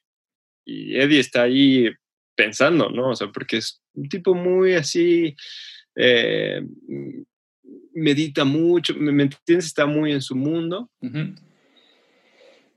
[0.64, 1.90] y, Eddie está ahí
[2.34, 3.10] pensando, ¿no?
[3.10, 5.36] O sea, porque es un tipo muy así...
[5.96, 6.60] Eh,
[7.94, 9.66] medita mucho, ¿me, entiendes?
[9.66, 10.90] Está muy en su mundo.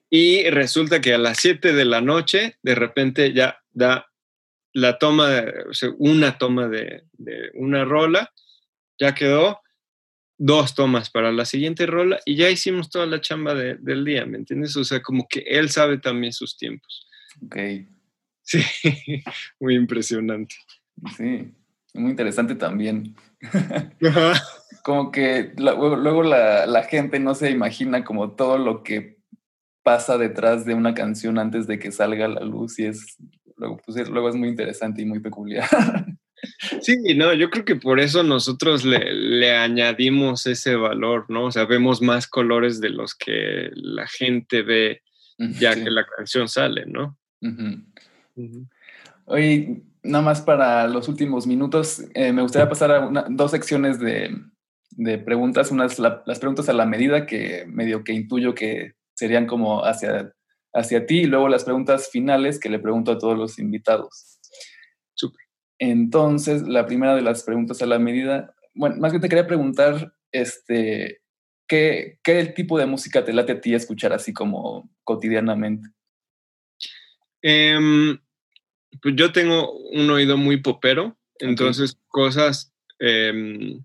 [0.09, 4.07] Y resulta que a las 7 de la noche, de repente ya da
[4.73, 7.03] la toma, o sea, una toma de,
[7.55, 8.31] una rola,
[8.99, 9.59] ya quedó
[10.37, 14.37] dos tomas para la siguiente rola y ya hicimos toda la chamba del día, ¿me
[14.37, 14.75] entiendes?
[14.77, 17.07] O sea, como que él sabe también sus tiempos.
[17.43, 17.57] Ok.
[18.43, 18.61] Sí,
[19.59, 20.55] muy impresionante.
[21.17, 21.51] Sí,
[21.93, 23.15] muy interesante también.
[24.87, 29.17] Como que luego la, gente no se imagina como todo lo que
[29.83, 33.17] pasa detrás de una canción antes de que salga a la luz y es
[33.57, 35.67] luego, pues, luego es muy interesante y muy peculiar.
[36.81, 41.45] Sí, no, yo creo que por eso nosotros le, añadimos ese valor, ¿no?
[41.45, 45.01] O sea, vemos más colores de los que la gente ve
[45.37, 47.17] ya que la canción sale, ¿no?
[49.25, 54.29] Oye, nada más para los últimos minutos, eh, me gustaría pasar a dos secciones de,
[55.25, 55.71] preguntas.
[55.71, 60.33] Unas las preguntas a la medida que medio que intuyo que serían como hacia,
[60.73, 64.39] hacia ti y luego las preguntas finales que le pregunto a todos los invitados.
[65.13, 65.41] Súper.
[65.79, 70.13] Entonces, la primera de las preguntas a la medida, bueno, más bien te quería preguntar,
[70.31, 71.21] este,
[71.67, 75.89] ¿qué, ¿qué tipo de música te late a ti escuchar así como cotidianamente?
[77.41, 77.77] Eh,
[79.01, 83.83] pues yo tengo un oído muy popero, entonces cosas em,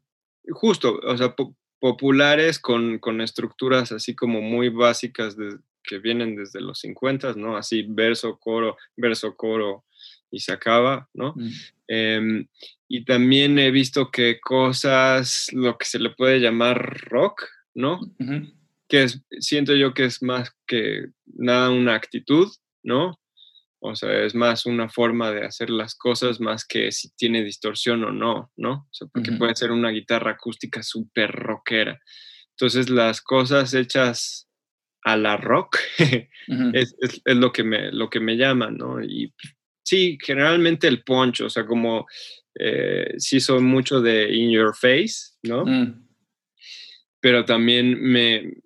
[0.51, 1.35] justo, o sea,
[1.79, 7.57] populares con, con, estructuras así como muy básicas de, que vienen desde los 50, ¿no?
[7.57, 9.85] Así verso, coro, verso, coro
[10.31, 11.35] y se acaba, ¿no?
[11.37, 11.51] Mm.
[11.89, 12.49] Em,
[12.89, 18.01] y también he visto que cosas, lo que se le puede llamar rock, ¿no?
[18.89, 22.49] Que es, siento yo que es más que nada una actitud,
[22.83, 23.19] ¿no?
[23.85, 28.05] O sea, es más una forma de hacer las cosas más que si tiene distorsión
[28.05, 28.73] o no, ¿no?
[28.73, 32.01] O sea, porque puede ser una guitarra acústica súper rockera.
[32.51, 34.49] Entonces, las cosas hechas
[35.03, 35.79] a la rock
[36.73, 39.03] es, lo, que me, lo que me llama, ¿no?
[39.03, 39.35] Y
[39.83, 42.07] sí, generalmente el poncho, o sea, como
[42.55, 45.67] eh, sí soy mucho de in your face, ¿no?
[45.67, 46.07] Mm.
[47.21, 48.63] Pero también me,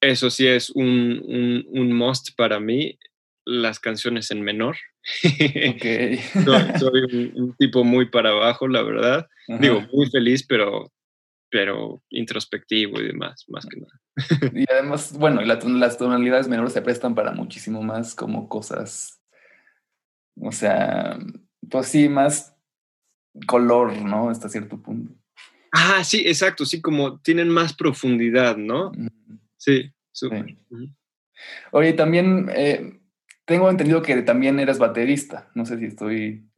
[0.00, 2.96] eso sí es un, un, un must para mí,
[3.44, 4.76] las canciones en menor.
[5.74, 6.18] Okay.
[6.78, 9.28] soy, un, tipo muy para abajo, la verdad.
[9.48, 10.92] Digo, muy feliz, pero,
[11.50, 14.52] pero introspectivo y demás, más que nada.
[14.54, 19.20] y además, bueno, las tonalidades menores se prestan para muchísimo más como cosas,
[20.40, 21.18] o sea,
[21.68, 22.54] pues sí, más
[23.46, 24.30] color, ¿no?
[24.30, 25.14] Hasta cierto punto.
[25.72, 28.92] Ah, sí, exacto, sí, como tienen más profundidad, ¿no?
[29.56, 30.56] Sí, súper.
[31.72, 32.99] Oye, también eh,
[33.50, 35.50] tengo entendido que también eras baterista.
[35.56, 36.48] No sé si estoy.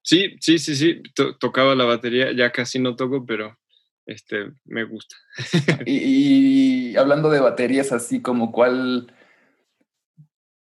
[0.00, 1.02] Sí, sí, sí, sí.
[1.38, 2.32] tocaba la batería.
[2.32, 3.58] Ya casi no toco, pero
[4.06, 5.14] este, me gusta.
[5.84, 9.12] y, hablando de baterías, así como cuál.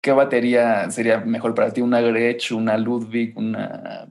[0.01, 1.83] ¿Qué batería sería mejor para ti?
[1.83, 4.09] ¿Una Gretsch, una Ludwig, una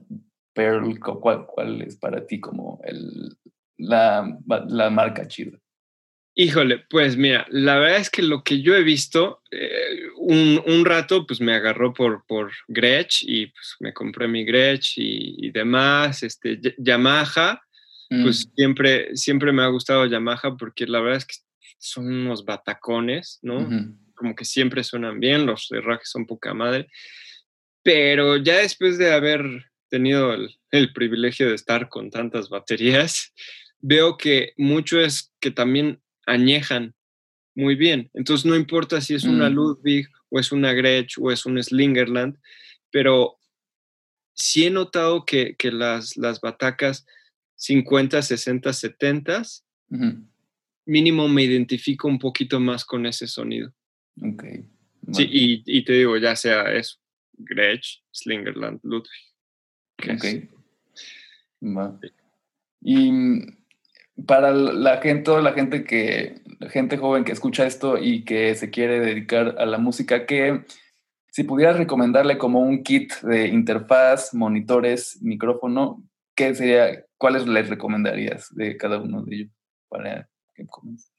[0.54, 1.00] Pearl?
[1.00, 3.36] ¿Cuál, cuál es para ti como el,
[3.76, 4.38] la,
[4.68, 5.58] la marca chida?
[6.40, 11.26] Híjole, pues mira, la verdad es que lo que yo he visto, eh, un, rato
[11.26, 16.60] pues me agarró por, por Gretsch y pues me compré mi Gretsch y, demás, este,
[16.78, 17.60] Yamaha,
[18.08, 18.54] pues mm.
[18.54, 21.34] siempre, siempre me ha gustado Yamaha porque la verdad es que
[21.76, 23.68] son unos batacones, ¿no?
[24.14, 26.86] Como que siempre suenan bien, los herrajes son poca madre,
[27.82, 29.42] pero ya después de haber
[29.88, 33.34] tenido el, el privilegio de estar con tantas baterías,
[33.80, 36.94] veo que mucho es que también añejan
[37.54, 38.10] muy bien.
[38.14, 39.52] Entonces no importa si es una mm.
[39.52, 42.38] Ludwig o es una Gretsch o es un Slingerland,
[42.90, 43.38] pero
[44.34, 47.04] sí he notado que, las, las batacas
[47.56, 49.42] 50, 60, 70,
[50.86, 53.74] mínimo me identifico un poquito más con ese sonido.
[54.22, 54.44] Ok.
[55.12, 55.26] Sí,
[55.64, 56.98] y, te digo, ya sea eso,
[57.32, 59.10] Gretsch, Slingerland, Ludwig.
[60.04, 60.24] Ok.
[62.82, 63.10] Y
[64.26, 66.40] para la gente, toda la gente que,
[66.70, 70.64] gente joven que escucha esto y que se quiere dedicar a la música, que
[71.30, 76.02] si pudieras recomendarle como un kit de interfaz, monitores, micrófono,
[76.34, 79.52] ¿qué sería, cuáles les recomendarías de cada uno de ellos
[79.88, 81.10] para que comience?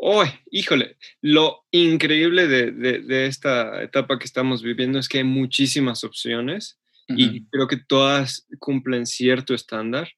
[0.00, 6.78] Oh, híjole, lo increíble de, esta etapa que estamos viviendo es que hay muchísimas opciones
[7.08, 10.08] y creo que todas cumplen cierto estándar.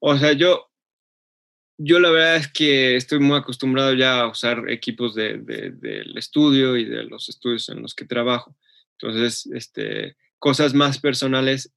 [0.00, 0.71] O sea, yo,
[1.84, 6.76] yo la verdad es que estoy muy acostumbrado ya a usar equipos de, del estudio
[6.76, 8.56] y de los estudios en los que trabajo.
[8.98, 11.72] Entonces, este, cosas más personales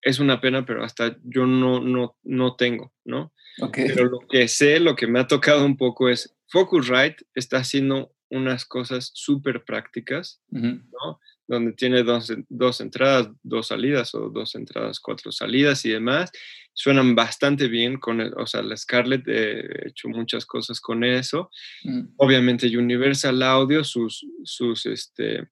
[0.00, 3.32] es una pena, pero hasta yo no, no, no tengo, ¿no?
[3.72, 8.14] Pero lo que sé, lo que me ha tocado un poco es Focusrite está haciendo
[8.30, 11.20] unas cosas súper prácticas, ¿no?
[11.48, 16.32] Donde tiene dos, dos, entradas, dos salidas o dos entradas, cuatro salidas y demás.
[16.72, 21.50] Suenan bastante bien con, o sea, la Scarlett he hecho muchas cosas con eso.
[21.84, 22.14] Mm.
[22.16, 25.48] Obviamente Universal Audio, sus, sus, este,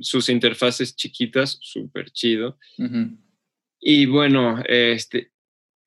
[0.00, 2.58] sus interfaces chiquitas, súper chido.
[3.80, 5.32] Y bueno, este,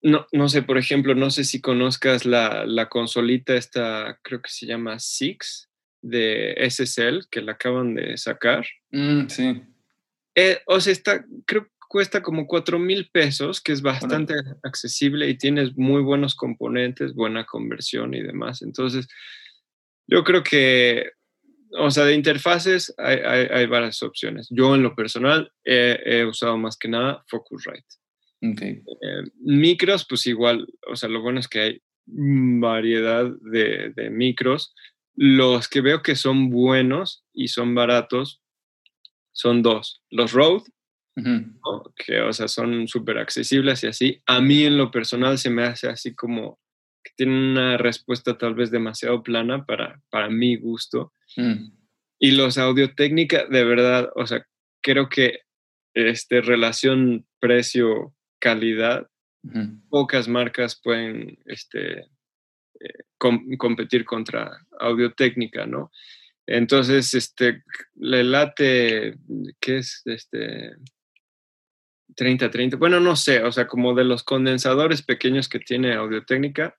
[0.02, 4.50] no, no sé, por ejemplo, no sé si conozcas la, la consolita esta, creo que
[4.50, 5.71] se llama Six
[6.02, 8.66] de SSL, que la acaban de sacar.
[8.92, 9.62] Mm, sí.
[10.36, 15.30] Eh, o sea, está, creo que cuesta como cuatro mil pesos, que es bastante accesible
[15.30, 18.62] y tienes muy buenos componentes, buena conversión y demás.
[18.62, 19.08] Entonces,
[20.08, 21.12] yo creo que,
[21.78, 24.48] o sea, de interfaces hay, hay, varias opciones.
[24.50, 28.02] Yo en lo personal he usado más que nada Focusrite.
[28.42, 34.74] Eh, micros, pues igual, o sea, lo bueno es que hay variedad de, micros.
[35.24, 38.42] Los que veo que son buenos y son baratos
[39.32, 40.02] son dos.
[40.10, 40.64] Los Rode,
[41.96, 44.24] que, o sea, son súper accesibles y así.
[44.26, 46.60] A mí en lo personal se me hace así como
[47.04, 51.14] que tienen una respuesta tal vez demasiado plana para, para mi gusto.
[51.38, 51.72] Mm.
[52.18, 54.44] Y los Audio Técnica, de verdad, o sea,
[54.82, 55.42] creo que
[55.94, 59.08] este, relación precio calidad,
[59.90, 62.08] pocas marcas pueden este,
[62.84, 63.04] eh,
[63.58, 65.92] competir contra audio técnica, ¿no?
[66.48, 67.64] Entonces, este,
[67.96, 69.18] le late,
[69.60, 70.02] ¿qué es?
[70.06, 70.72] Este,
[72.16, 76.26] 30, 30, bueno, no sé, o sea, como de los condensadores pequeños que tiene audio
[76.26, 76.78] técnica.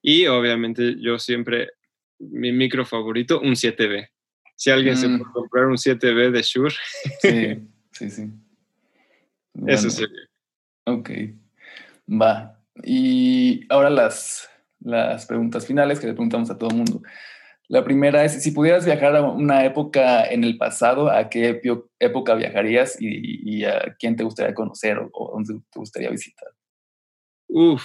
[0.00, 1.70] Y obviamente yo siempre,
[2.18, 4.08] mi micro favorito, un 7B.
[4.54, 5.18] Si alguien se mm.
[5.18, 6.74] puede comprar un 7B de Shure.
[7.20, 8.30] Sí, sí, sí.
[9.66, 10.28] Eso sería.
[10.84, 11.10] Ok,
[12.08, 12.58] va.
[12.84, 14.48] Y ahora las,
[14.84, 17.02] las preguntas finales que le preguntamos a todo el mundo.
[17.68, 21.60] La primera es, si pudieras viajar a una época en el pasado, ¿a qué
[21.98, 26.48] época viajarías y, a quién te gustaría conocer o, dónde te gustaría visitar?
[27.48, 27.82] Uf,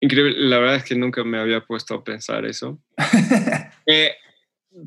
[0.00, 0.34] increíble.
[0.38, 2.78] La verdad es que nunca me había puesto a pensar eso.
[3.86, 4.12] eh,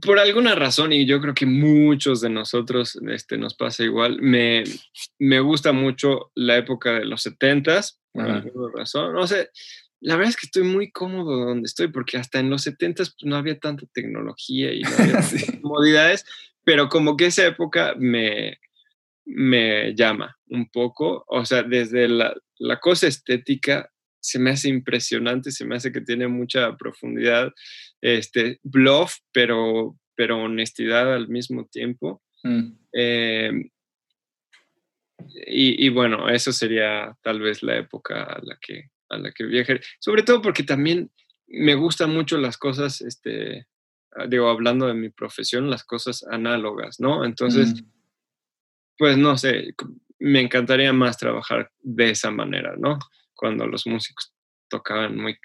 [0.01, 4.63] por alguna razón, y yo creo que muchos de nosotros este, nos pasa igual, me,
[5.17, 9.13] me gusta mucho la época de los setentas, por alguna razón.
[9.13, 9.49] No sé,
[9.99, 13.29] la verdad es que estoy muy cómodo donde estoy, porque hasta en los setentas pues,
[13.29, 15.21] no había tanta tecnología y no había
[15.61, 16.25] comodidades,
[16.63, 18.59] pero como que esa época me,
[19.25, 25.51] me llama un poco, o sea, desde la, la cosa estética se me hace impresionante,
[25.51, 27.53] se me hace que tiene mucha profundidad,
[28.01, 32.21] este, bluff, pero, pero honestidad al mismo tiempo.
[32.43, 32.73] Mm.
[32.91, 33.69] Eh,
[35.47, 39.81] y, bueno, eso sería tal vez la época a la que, a la que viajaré.
[39.99, 41.11] Sobre todo porque también
[41.47, 43.67] me gustan mucho las cosas, este,
[44.27, 47.23] digo, hablando de mi profesión, las cosas análogas, ¿no?
[47.23, 47.85] Entonces, mm.
[48.97, 49.73] pues no sé,
[50.19, 52.99] me encantaría más trabajar de esa manera, ¿no?
[53.37, 54.33] cuando los músicos
[54.67, 55.37] tocaban muy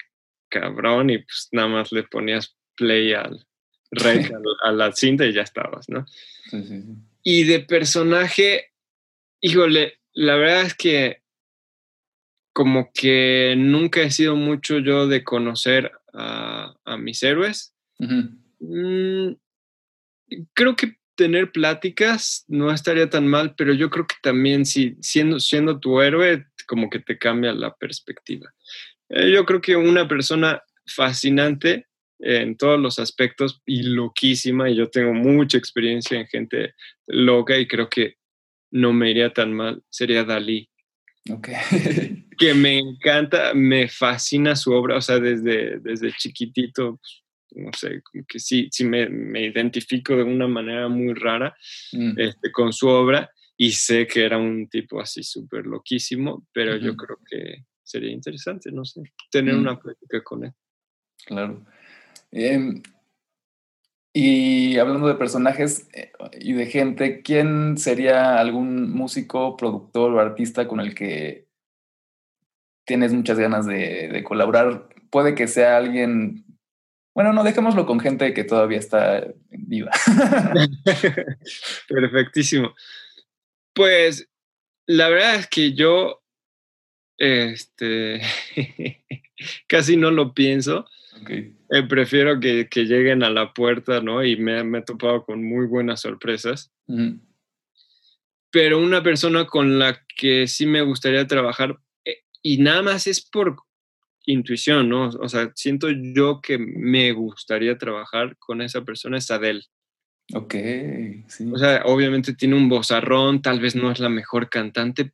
[0.49, 3.47] cabrón y pues nada más le ponías play al
[3.91, 4.25] rey,
[4.65, 6.05] a, la cinta y ya estabas, ¿no?
[6.49, 6.83] Sí, sí,
[7.23, 8.73] Y de personaje,
[9.39, 11.22] híjole, la verdad es que
[12.53, 17.73] como que nunca he sido mucho yo de conocer a, mis héroes.
[18.59, 19.33] Mm,
[20.53, 25.39] creo que tener pláticas no estaría tan mal, pero yo creo que también si siendo,
[25.39, 28.53] siendo tu héroe, como que te cambia la perspectiva.
[29.09, 31.87] Eh, yo creo que una persona fascinante
[32.19, 36.73] en todos los aspectos y loquísima, y yo tengo mucha experiencia en gente
[37.05, 38.17] loca y creo que
[38.71, 40.69] no me iría tan mal, sería Dalí.
[41.29, 41.49] Ok.
[42.37, 46.99] que me encanta, me fascina su obra, o sea, desde, desde chiquitito,
[47.51, 51.55] no sé, como que sí, sí me, me identifico de una manera muy rara
[51.93, 52.19] mm.
[52.19, 56.95] este, con su obra y sé que era un tipo así súper loquísimo, pero yo
[56.95, 60.51] creo que, sería interesante, no sé, tener una plática con él.
[61.25, 61.63] Claro.
[62.31, 62.81] Em,
[64.13, 70.67] y hablando de personajes eh, y de gente, ¿quién sería algún músico, productor o artista
[70.67, 71.47] con el que
[72.85, 74.87] tienes muchas ganas de, colaborar?
[75.09, 76.45] Puede que sea alguien
[77.15, 79.91] bueno, no, dejémoslo con gente que todavía está viva.
[81.87, 82.73] Perfectísimo.
[83.73, 84.27] Pues
[84.87, 86.23] la verdad es que yo
[87.17, 88.21] este,
[89.67, 90.85] casi no lo pienso.
[91.29, 94.23] Eh, prefiero que, lleguen a la puerta, ¿no?
[94.23, 96.71] Y me, he topado con muy buenas sorpresas.
[98.51, 103.21] Pero una persona con la que sí me gustaría trabajar, eh, y nada más es
[103.21, 103.55] por
[104.25, 105.09] intuición, ¿no?
[105.09, 109.63] O sea, siento yo que me gustaría trabajar con esa persona, es Adele.
[110.33, 110.55] Ok,
[111.27, 111.49] sí.
[111.51, 115.11] O sea, obviamente tiene un vozarrón, tal vez no es la mejor cantante,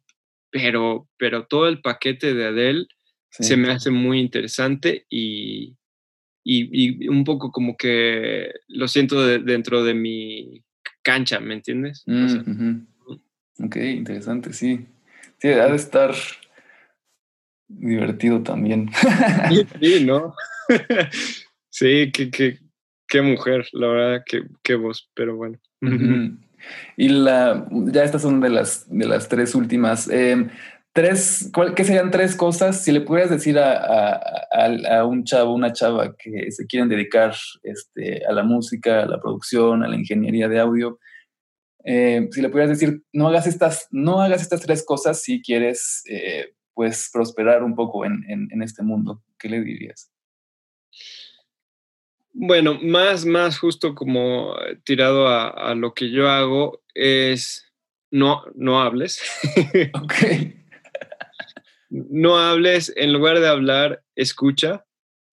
[0.52, 2.88] pero, pero todo el paquete de Adele
[3.30, 5.76] se me hace muy interesante y,
[6.52, 10.64] y, un poco como que lo siento dentro de mi
[11.04, 12.04] cancha, ¿me entiendes?
[12.08, 12.82] Mm,
[13.64, 14.86] ok, interesante, sí.
[15.38, 16.14] Sí, ha de estar
[17.68, 18.89] divertido también.
[19.80, 20.34] Sí, ¿no?
[21.70, 22.60] sí, qué,
[23.08, 25.60] qué, mujer, la verdad, qué, qué voz, pero bueno.
[26.97, 30.10] Y la, ya estas son de las, de las tres últimas.
[30.10, 30.50] Em,
[30.94, 32.84] tres, ¿qué serían tres cosas?
[32.84, 34.18] Si le pudieras decir a,
[34.52, 39.20] a, un chavo, una chava que se quieren dedicar este, a la música, a la
[39.20, 41.00] producción, a la ingeniería de audio,
[41.86, 46.04] eh, si le pudieras decir, no hagas estas, no hagas estas tres cosas si quieres
[46.10, 50.12] eh, pues prosperar un poco en, en, este mundo, ¿qué le dirías?
[52.32, 57.66] Bueno, más, más justo como tirado a, a lo que yo hago es
[58.12, 59.22] no, no hables.
[59.94, 60.59] Ok.
[61.90, 64.86] No hables, en lugar de hablar, escucha.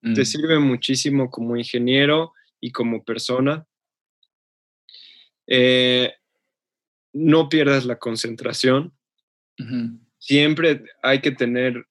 [0.02, 0.24] Te mm.
[0.24, 3.66] sirve muchísimo como ingeniero y como persona.
[5.46, 6.12] Eh,
[7.12, 8.92] no pierdas la concentración.
[10.18, 11.86] Siempre hay que tener,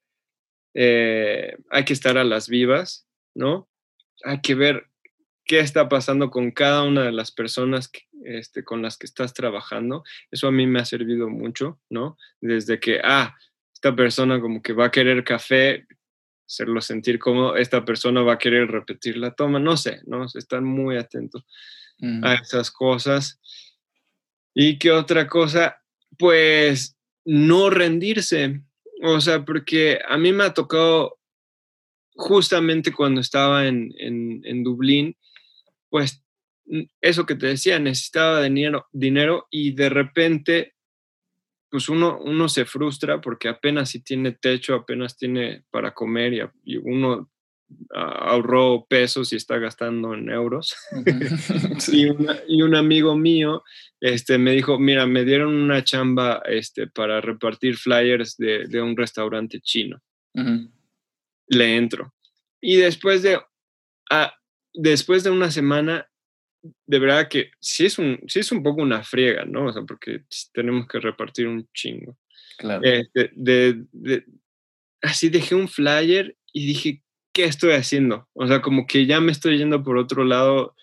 [0.74, 3.70] eh, hay que estar a las vivas, ¿no?
[4.24, 4.88] Hay que ver
[5.46, 7.92] qué está pasando con cada una de las personas
[8.24, 10.04] este, con las que estás trabajando.
[10.32, 12.18] Eso a mí me ha servido mucho, ¿no?
[12.42, 13.36] Desde que, ah,
[13.86, 15.86] esta persona como que va a querer café,
[16.48, 20.26] hacerlo sentir como esta persona va a querer repetir la toma, no sé, ¿no?
[20.26, 21.46] Están muy atentos
[22.24, 23.40] a esas cosas.
[24.56, 25.84] ¿Y qué otra cosa?
[26.18, 28.64] Pues no rendirse,
[29.04, 31.20] o sea, porque a mí me ha tocado
[32.16, 35.16] justamente cuando estaba en, en, Dublín,
[35.90, 36.24] pues
[37.02, 40.75] eso que te decía, necesitaba dinero, dinero y de repente
[41.70, 46.78] pues uno, uno se frustra porque apenas si tiene techo, apenas tiene para comer y,
[46.78, 47.30] uno
[47.94, 50.76] ahorró pesos y está gastando en euros.
[51.92, 53.64] y, un amigo mío
[54.00, 59.60] este, me dijo, mira, me dieron una chamba este, para repartir flyers de, un restaurante
[59.60, 60.02] chino.
[61.48, 62.14] Le entro.
[62.62, 63.40] Y después de,
[64.12, 64.34] ah,
[64.74, 66.08] después de una semana
[66.86, 69.68] de verdad que sí es un, sí es un poco una friega, ¿no?
[69.68, 72.18] O sea, porque tenemos que repartir un chingo.
[72.58, 72.82] Claro.
[72.82, 74.26] De,
[75.02, 77.02] así dejé un flyer y dije,
[77.34, 78.28] ¿qué estoy haciendo?
[78.34, 80.76] O sea, como que ya me estoy yendo por otro lado,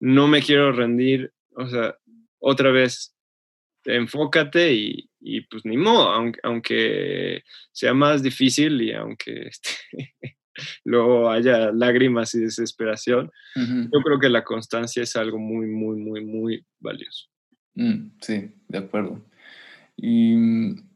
[0.00, 1.96] no me quiero rendir, o sea,
[2.38, 3.14] otra vez,
[3.84, 9.70] enfócate y, y pues ni modo, aunque, aunque sea más difícil y aunque este,
[10.84, 13.30] luego haya lágrimas y desesperación.
[13.56, 17.28] Yo creo que la constancia es algo muy, muy, muy, muy valioso.
[17.74, 19.24] Mm, sí, de acuerdo.
[19.96, 20.90] Y mm,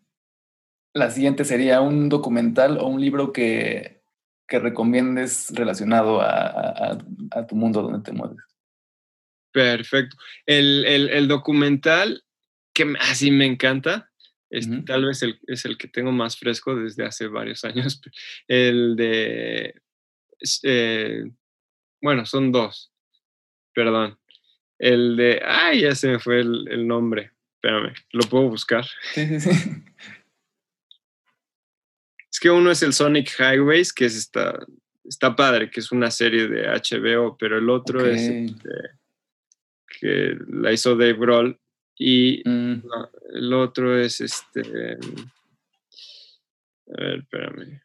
[0.94, 4.02] la siguiente sería un documental o un libro que,
[4.46, 6.98] que recomiendes relacionado a,
[7.48, 8.38] tu mundo donde te mueves.
[9.52, 10.16] Perfecto.
[10.44, 12.22] El, el documental
[12.72, 14.10] que así me encanta
[14.50, 18.00] este, tal vez es el que tengo más fresco desde hace varios años.
[18.46, 19.74] El de,
[20.62, 21.30] eh,
[22.00, 22.92] bueno, son dos,
[23.74, 24.18] perdón.
[24.78, 27.32] El de, ay, ya se me fue el, nombre.
[27.54, 28.86] Espérame, lo puedo buscar.
[29.14, 29.50] Sí, sí, sí.
[32.28, 34.58] Es que uno es el Sonic Highways, que es esta,
[35.04, 38.70] está padre, que es una serie de HBO, pero el otro es este,
[39.98, 41.58] que la hizo Dave Grohl
[41.96, 42.82] y mm.
[43.34, 44.60] el otro es este.
[46.88, 47.80] A ver, espérame.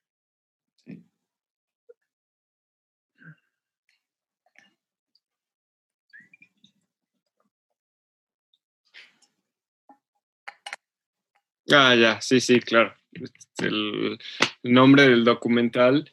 [11.74, 12.94] Ah, ya, sí, sí, claro.
[13.14, 14.20] este, el,
[14.64, 16.12] nombre del documental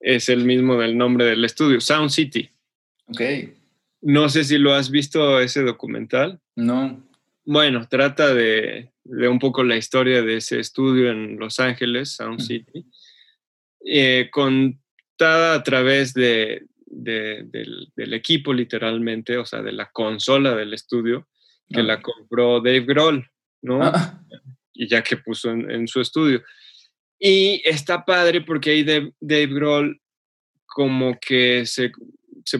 [0.00, 2.50] es el mismo del nombre del estudio, Sound City.
[3.06, 3.20] Ok.
[4.00, 6.40] No sé si lo has visto ese documental.
[6.56, 7.02] No.
[7.44, 12.86] Bueno, trata de, un poco la historia de ese estudio en Los Ángeles, Sound City,
[13.84, 21.28] eh, contada a través de, del, equipo literalmente, o sea, de la consola del estudio,
[21.68, 23.26] que la compró Dave Grohl,
[23.62, 23.82] ¿no?
[23.82, 24.20] Ah.
[24.74, 26.42] Y ya que puso en, su estudio.
[27.18, 30.00] Y está padre porque ahí Dave, Dave Grohl
[30.66, 31.92] como que se,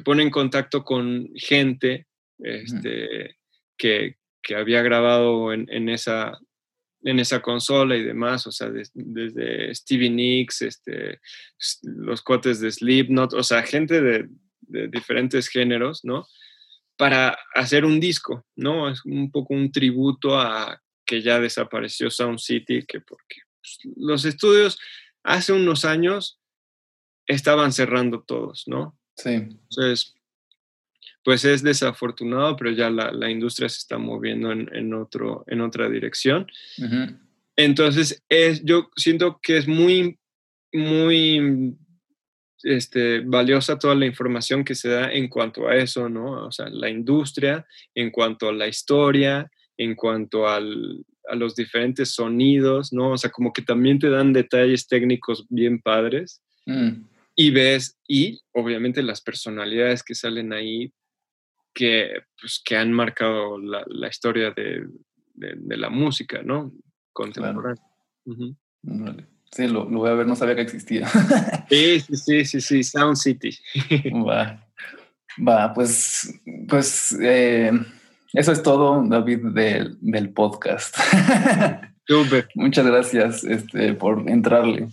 [0.05, 2.07] pone en contacto con gente
[2.39, 3.37] este,
[3.77, 4.17] que,
[4.57, 6.39] había grabado en, esa,
[7.03, 11.21] en esa consola y demás, o sea, desde Stevie Nicks, este,
[11.83, 14.29] los cuates de Slipknot, o sea, gente de,
[14.89, 16.27] diferentes géneros, ¿no?
[16.97, 18.89] Para hacer un disco, ¿no?
[18.89, 24.25] Es un poco un tributo a que ya desapareció Sound City, que porque pues, los
[24.25, 24.79] estudios
[25.23, 26.41] hace unos años
[27.27, 28.99] estaban cerrando todos, ¿no?
[29.17, 29.31] Sí.
[29.31, 30.15] Entonces,
[31.25, 36.47] pues es desafortunado, pero ya la, industria se está moviendo en, otro, en otra dirección.
[37.57, 40.19] Entonces, es, yo siento que es muy,
[40.73, 41.77] muy
[42.63, 46.47] este, valiosa toda la información que se da en cuanto a eso, ¿no?
[46.47, 52.15] O sea, la industria, en cuanto a la historia, en cuanto al, a los diferentes
[52.15, 53.13] sonidos, ¿no?
[53.13, 56.43] O sea, como que también te dan detalles técnicos bien padres.
[56.67, 57.05] Mm.
[57.35, 60.93] Y ves, y obviamente las personalidades que salen ahí
[61.75, 62.11] que,
[62.41, 64.87] pues, que han marcado la, la historia de,
[65.35, 66.73] de, la música, ¿no?
[67.13, 67.83] Contemporánea.
[69.51, 71.07] Sí, lo, lo, voy a ver, no sabía que existía.
[71.69, 73.59] sí, sí, sí, sí, sí, Sound City.
[74.27, 74.67] Va,
[75.47, 77.71] va, pues, pues eh,
[78.33, 80.97] eso es todo, David, del, del podcast.
[82.55, 84.89] Muchas gracias este, por entrarle.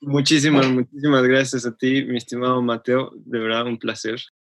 [0.00, 3.12] Muchísimas, muchísimas gracias a ti, mi estimado Mateo.
[3.14, 4.20] De verdad, un placer.